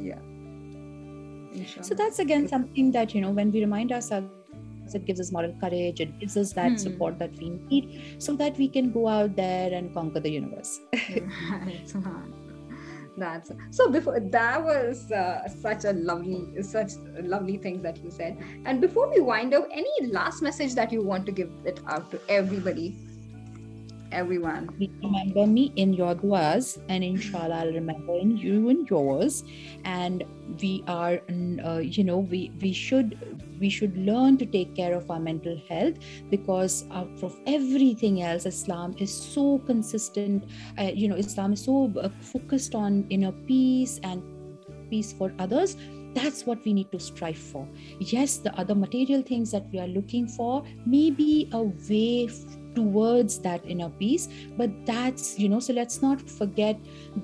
Yeah. 0.00 0.20
So 1.83 1.94
that's 1.94 2.18
again 2.18 2.48
something 2.48 2.90
that 2.92 3.14
you 3.14 3.20
know 3.20 3.31
when 3.31 3.53
we 3.53 3.61
remind 3.61 3.92
ourselves 3.92 4.29
it 4.92 5.07
gives 5.07 5.20
us 5.20 5.33
moral 5.33 5.55
courage 5.61 6.00
it 6.00 6.18
gives 6.20 6.37
us 6.37 6.53
that 6.53 6.72
hmm. 6.72 6.77
support 6.77 7.18
that 7.18 7.35
we 7.38 7.50
need 7.70 8.16
so 8.18 8.35
that 8.37 8.59
we 8.59 8.68
can 8.68 8.90
go 8.92 9.09
out 9.09 9.35
there 9.35 9.72
and 9.72 9.94
conquer 9.94 10.20
the 10.20 10.31
universe. 10.31 10.81
That's 13.16 13.53
so 13.70 13.90
before 13.90 14.18
that 14.18 14.64
was 14.64 15.11
uh, 15.12 15.48
such 15.48 15.85
a 15.85 15.92
lovely 15.92 16.62
such 16.62 16.92
lovely 17.22 17.57
things 17.59 17.83
that 17.83 18.03
you 18.03 18.11
said. 18.11 18.42
And 18.64 18.81
before 18.81 19.09
we 19.09 19.20
wind 19.20 19.55
up 19.55 19.68
any 19.70 20.09
last 20.11 20.42
message 20.42 20.74
that 20.74 20.92
you 20.92 21.03
want 21.03 21.24
to 21.27 21.33
give 21.33 21.50
it 21.64 21.81
out 21.87 22.11
to 22.11 22.20
everybody 22.29 22.96
everyone. 24.14 24.68
Remember 25.03 25.46
me 25.46 25.72
in 25.77 25.92
your 25.92 26.14
duas, 26.14 26.79
and 26.88 27.05
inshallah, 27.05 27.57
I'll 27.62 27.72
remember 27.72 28.16
in 28.16 28.37
you 28.37 28.68
and 28.68 28.88
yours. 28.88 29.44
And 29.85 30.24
we 30.62 30.85
are, 30.87 31.20
uh, 31.64 31.79
you 31.79 32.05
know, 32.05 32.18
we 32.18 32.53
we 32.61 32.72
should 32.72 33.18
we 33.61 33.68
should 33.68 33.96
learn 33.96 34.38
to 34.38 34.46
take 34.46 34.74
care 34.74 34.94
of 34.94 35.11
our 35.11 35.20
mental 35.20 35.61
health 35.68 35.98
because 36.31 36.87
out 36.90 37.22
of 37.22 37.37
everything 37.46 38.22
else, 38.22 38.46
Islam 38.46 38.94
is 38.98 39.12
so 39.12 39.59
consistent. 39.66 40.44
Uh, 40.79 40.92
you 40.94 41.09
know, 41.09 41.16
Islam 41.16 41.53
is 41.53 41.64
so 41.64 41.92
uh, 42.00 42.09
focused 42.20 42.74
on 42.74 43.05
inner 43.11 43.33
peace 43.33 44.00
and 44.03 44.22
peace 44.90 45.12
for 45.12 45.33
others 45.38 45.77
that's 46.14 46.46
what 46.46 46.64
we 46.64 46.72
need 46.72 46.90
to 46.92 46.98
strive 47.00 47.37
for 47.37 47.66
yes 47.98 48.37
the 48.37 48.55
other 48.57 48.74
material 48.74 49.22
things 49.22 49.50
that 49.50 49.64
we 49.72 49.81
are 49.81 49.88
looking 49.88 50.29
for 50.29 50.62
may 50.87 51.11
be 51.11 51.48
a 51.53 51.62
way 51.62 52.29
towards 52.74 53.38
that 53.40 53.64
inner 53.64 53.90
peace 53.90 54.28
but 54.56 54.70
that's 54.87 55.38
you 55.38 55.48
know 55.48 55.60
so 55.60 55.72
let's 55.72 56.02
not 56.02 56.20
forget 56.20 56.78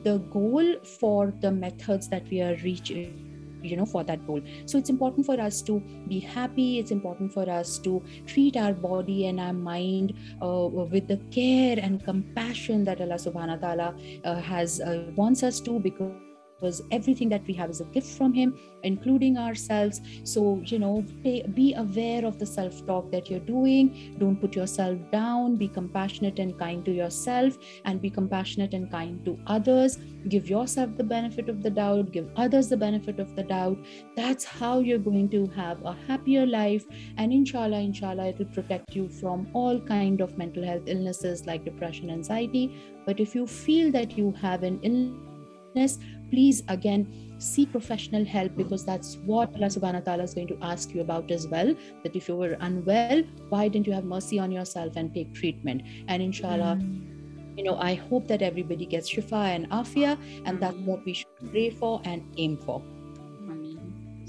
the 0.05 0.19
goal 0.37 0.77
for 0.99 1.33
the 1.41 1.51
methods 1.51 2.09
that 2.09 2.29
we 2.29 2.41
are 2.41 2.57
reaching 2.63 3.31
you 3.63 3.77
know 3.77 3.87
for 3.87 4.05
that 4.05 4.27
goal. 4.27 4.41
So 4.67 4.79
it's 4.79 4.91
important 4.91 5.27
for 5.27 5.41
us 5.41 5.63
to 5.63 5.81
be 6.09 6.19
happy. 6.21 6.79
It's 6.79 6.91
important 6.91 7.33
for 7.33 7.49
us 7.49 7.79
to 7.81 8.03
treat 8.27 8.57
our 8.57 8.73
body 8.73 9.27
and 9.27 9.41
our 9.41 9.53
mind 9.53 10.15
uh, 10.43 10.69
with 10.69 11.09
the 11.09 11.19
care 11.31 11.79
and 11.81 12.03
compassion 12.05 12.85
that 12.85 13.01
allah 13.01 13.17
subhanahu 13.17 13.61
wa 13.61 13.69
ta'ala 13.69 13.95
uh, 14.25 14.41
has 14.41 14.81
uh, 14.81 15.11
wants 15.17 15.43
us 15.43 15.61
to 15.61 15.79
because 15.79 16.30
because 16.61 16.83
everything 16.91 17.29
that 17.29 17.47
we 17.47 17.55
have 17.55 17.71
is 17.71 17.81
a 17.81 17.85
gift 17.87 18.17
from 18.17 18.33
him 18.33 18.59
including 18.83 19.37
ourselves. 19.37 20.01
So 20.25 20.63
you 20.65 20.79
know 20.79 21.05
pay, 21.23 21.43
be 21.43 21.75
aware 21.75 22.25
of 22.25 22.39
the 22.39 22.47
self 22.47 22.87
talk 22.87 23.11
that 23.13 23.31
you're 23.31 23.41
doing. 23.41 24.17
Don't 24.19 24.37
put 24.37 24.55
yourself 24.55 24.99
down. 25.11 25.57
Be 25.57 25.69
compassionate 25.69 26.39
and 26.39 26.59
kind 26.59 26.85
to 26.85 26.93
yourself 26.93 27.59
and 27.85 28.01
be 28.01 28.11
compassionate 28.11 28.75
and 28.75 28.91
kind 28.91 29.25
to 29.25 29.39
others. 29.47 29.99
Give 30.29 30.49
yourself 30.49 30.97
the 30.97 31.05
benefit 31.05 31.49
of 31.49 31.63
the 31.63 31.71
doubt. 31.71 32.13
Give 32.13 32.31
others 32.37 32.69
the 32.69 32.77
benefit 32.77 33.19
of 33.21 33.35
the 33.37 33.43
doubt. 33.43 33.79
That's 34.17 34.45
how 34.45 34.81
you're 34.81 34.99
going 34.99 35.29
to 35.31 35.47
have 35.49 35.83
a 35.85 35.97
happier 36.07 36.47
life. 36.47 36.85
And 37.17 37.33
inshallah 37.33 37.81
inshallah 37.81 38.29
it 38.29 38.39
will 38.39 38.47
protect 38.47 38.95
you 38.95 39.09
from 39.09 39.49
all 39.53 39.81
kind 39.81 40.21
of 40.21 40.37
mental 40.37 40.65
health 40.65 40.83
illnesses 40.87 41.47
like 41.47 41.65
depression 41.65 42.11
anxiety. 42.11 42.77
But 43.07 43.21
if 43.21 43.35
you 43.35 43.47
feel 43.47 43.91
that 43.93 44.17
you 44.17 44.33
have 44.41 44.63
an 44.63 44.79
illness 44.83 45.99
please 46.31 46.63
again 46.69 47.07
seek 47.39 47.73
professional 47.73 48.25
help 48.25 48.55
because 48.57 48.85
that's 48.85 49.17
what 49.25 49.55
Allah 49.55 49.73
subhanahu 49.73 50.05
wa 50.05 50.07
ta'ala 50.09 50.23
is 50.25 50.35
going 50.35 50.49
to 50.49 50.59
ask 50.63 50.95
you 50.95 51.01
about 51.01 51.31
as 51.31 51.49
well. 51.49 51.75
That 52.05 52.15
if 52.15 52.29
you 52.29 52.37
were 52.37 52.57
unwell, 52.61 53.23
why 53.49 53.69
didn't 53.69 53.87
you 53.87 53.93
have 53.95 54.05
mercy 54.05 54.39
on 54.39 54.53
yourself 54.53 54.97
and 54.97 55.13
take 55.15 55.33
treatment? 55.33 55.83
And 56.09 56.23
inshallah, 56.23 56.79
mm. 56.81 57.57
you 57.57 57.65
know, 57.65 57.77
I 57.77 57.95
hope 57.95 58.29
that 58.29 58.43
everybody 58.43 58.87
gets 58.87 59.11
shifa 59.11 59.57
and 59.57 59.69
afia, 59.71 60.19
and 60.45 60.61
that's 60.61 60.77
what 60.79 61.05
we 61.05 61.15
should 61.15 61.51
pray 61.51 61.71
for 61.71 62.01
and 62.05 62.23
aim 62.37 62.57
for. 62.59 62.83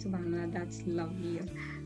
Subhanallah, 0.02 0.52
that's 0.52 0.82
lovely. 0.88 1.42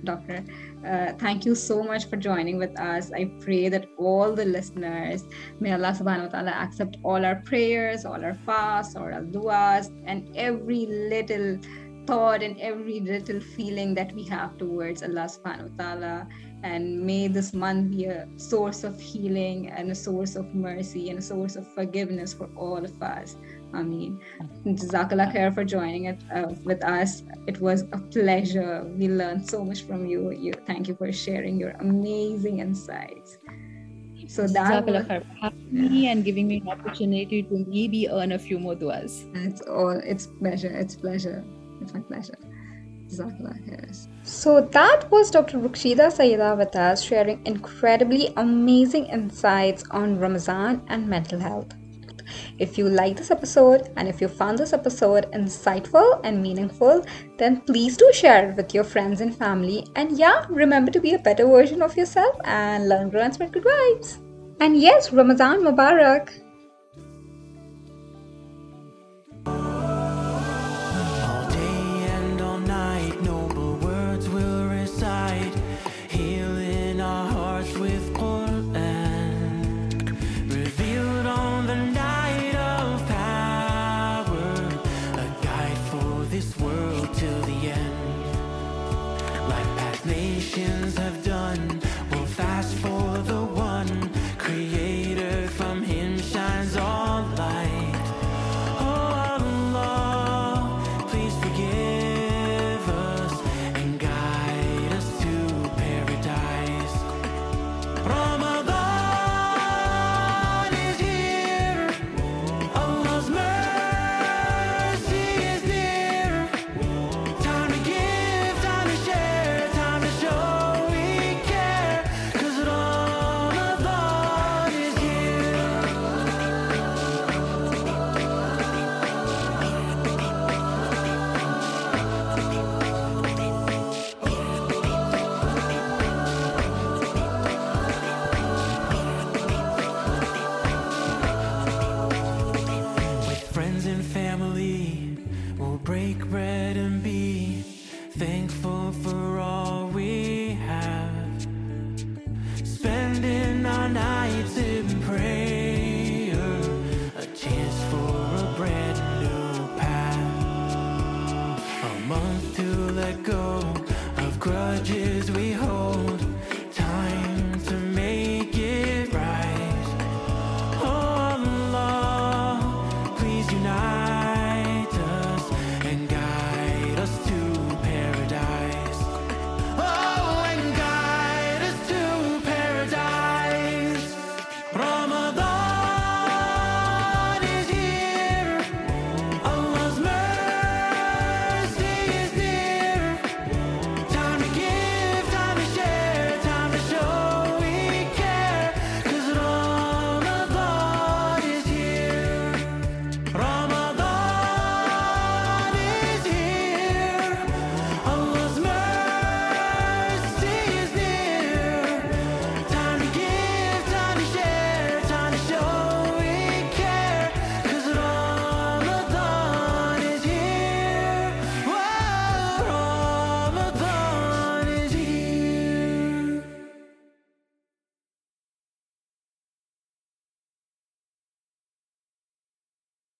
Doctor. 0.06 0.44
Uh, 0.86 1.14
thank 1.14 1.46
you 1.46 1.56
so 1.56 1.84
much 1.84 2.06
for 2.10 2.18
joining 2.18 2.58
with 2.58 2.80
us. 2.80 3.12
I 3.12 3.26
pray 3.40 3.70
that 3.70 3.88
all 3.98 4.34
the 4.34 4.46
listeners, 4.46 5.26
may 5.60 5.74
Allah 5.74 5.94
subhanahu 5.98 6.32
wa 6.32 6.34
ta'ala 6.40 6.52
accept 6.52 6.98
all 7.04 7.26
our 7.26 7.42
prayers, 7.44 8.06
all 8.06 8.24
our 8.24 8.36
fasts, 8.46 8.96
all 8.96 9.12
our 9.12 9.24
duas, 9.24 9.92
and 10.06 10.30
every 10.36 10.86
little 10.86 11.60
thought 12.06 12.44
and 12.44 12.60
every 12.60 13.00
little 13.00 13.40
feeling 13.40 13.96
that 13.96 14.14
we 14.14 14.24
have 14.24 14.58
towards 14.58 15.02
Allah 15.02 15.26
subhanahu 15.26 15.72
wa 15.72 15.84
ta'ala. 15.84 16.28
And 16.64 17.02
may 17.02 17.28
this 17.28 17.54
month 17.54 17.92
be 17.92 18.06
a 18.06 18.28
source 18.38 18.84
of 18.84 19.00
healing 19.00 19.70
and 19.70 19.92
a 19.92 19.96
source 19.96 20.36
of 20.36 20.54
mercy 20.54 21.10
and 21.10 21.20
a 21.20 21.22
source 21.22 21.56
of 21.56 21.68
forgiveness 21.74 22.34
for 22.34 22.50
all 22.56 22.84
of 22.84 23.02
us. 23.02 23.38
Ameen. 23.74 24.20
Jazakallah 24.66 25.34
khair 25.34 25.54
for 25.54 25.64
joining 25.64 26.06
it 26.06 26.20
uh, 26.34 26.54
with 26.64 26.84
us. 26.84 27.24
It 27.48 27.60
was 27.60 27.84
a 27.92 27.98
pleasure. 27.98 28.84
We 28.98 29.08
learned 29.08 29.48
so 29.48 29.64
much 29.64 29.84
from 29.84 30.06
you. 30.06 30.32
You 30.32 30.54
thank 30.66 30.88
you 30.88 30.96
for 30.96 31.12
sharing 31.12 31.58
your 31.58 31.72
amazing 31.80 32.60
insights. 32.60 33.38
So 34.28 34.48
that 34.48 34.86
was, 34.88 35.06
for 35.06 35.24
having 35.42 35.72
me 35.72 36.08
and 36.08 36.26
giving 36.26 36.48
me 36.48 36.58
an 36.58 36.70
opportunity 36.70 37.44
to 37.44 37.66
maybe 37.68 38.10
earn 38.10 38.32
a 38.32 38.40
few 38.40 38.58
more 38.58 38.76
duas. 38.76 39.26
It's 39.34 39.62
all 39.62 39.92
it's 39.92 40.28
pleasure. 40.28 40.76
It's 40.76 40.96
pleasure. 40.96 41.44
It's 41.82 41.94
my 41.94 42.00
pleasure. 42.00 42.38
So 44.24 44.62
that 44.62 45.12
was 45.12 45.30
Dr. 45.30 45.60
Ruksheda 45.60 46.10
Syeda 46.10 46.58
with 46.58 46.76
us 46.76 47.04
sharing 47.04 47.46
incredibly 47.46 48.34
amazing 48.36 49.06
insights 49.06 49.84
on 49.92 50.18
Ramadan 50.18 50.82
and 50.88 51.08
mental 51.08 51.40
health. 51.40 51.74
If 52.60 52.78
you 52.78 52.88
like 52.90 53.18
this 53.18 53.32
episode 53.32 53.92
and 53.98 54.08
if 54.08 54.22
you 54.22 54.28
found 54.28 54.58
this 54.58 54.74
episode 54.74 55.32
insightful 55.34 56.22
and 56.24 56.42
meaningful, 56.42 57.06
then 57.38 57.62
please 57.62 57.98
do 57.98 58.12
share 58.14 58.50
it 58.50 58.56
with 58.56 58.74
your 58.74 58.84
friends 58.84 59.22
and 59.22 59.36
family. 59.36 59.88
And 59.96 60.18
yeah, 60.18 60.46
remember 60.50 60.92
to 60.92 61.00
be 61.00 61.14
a 61.14 61.20
better 61.20 61.46
version 61.46 61.82
of 61.82 61.98
yourself 61.98 62.36
and 62.46 62.88
learn, 62.88 63.10
grow, 63.10 63.22
and 63.22 63.38
good 63.52 63.64
vibes. 63.64 64.20
And 64.60 64.78
yes, 64.78 65.12
Ramadan 65.12 65.62
Mubarak! 65.62 66.45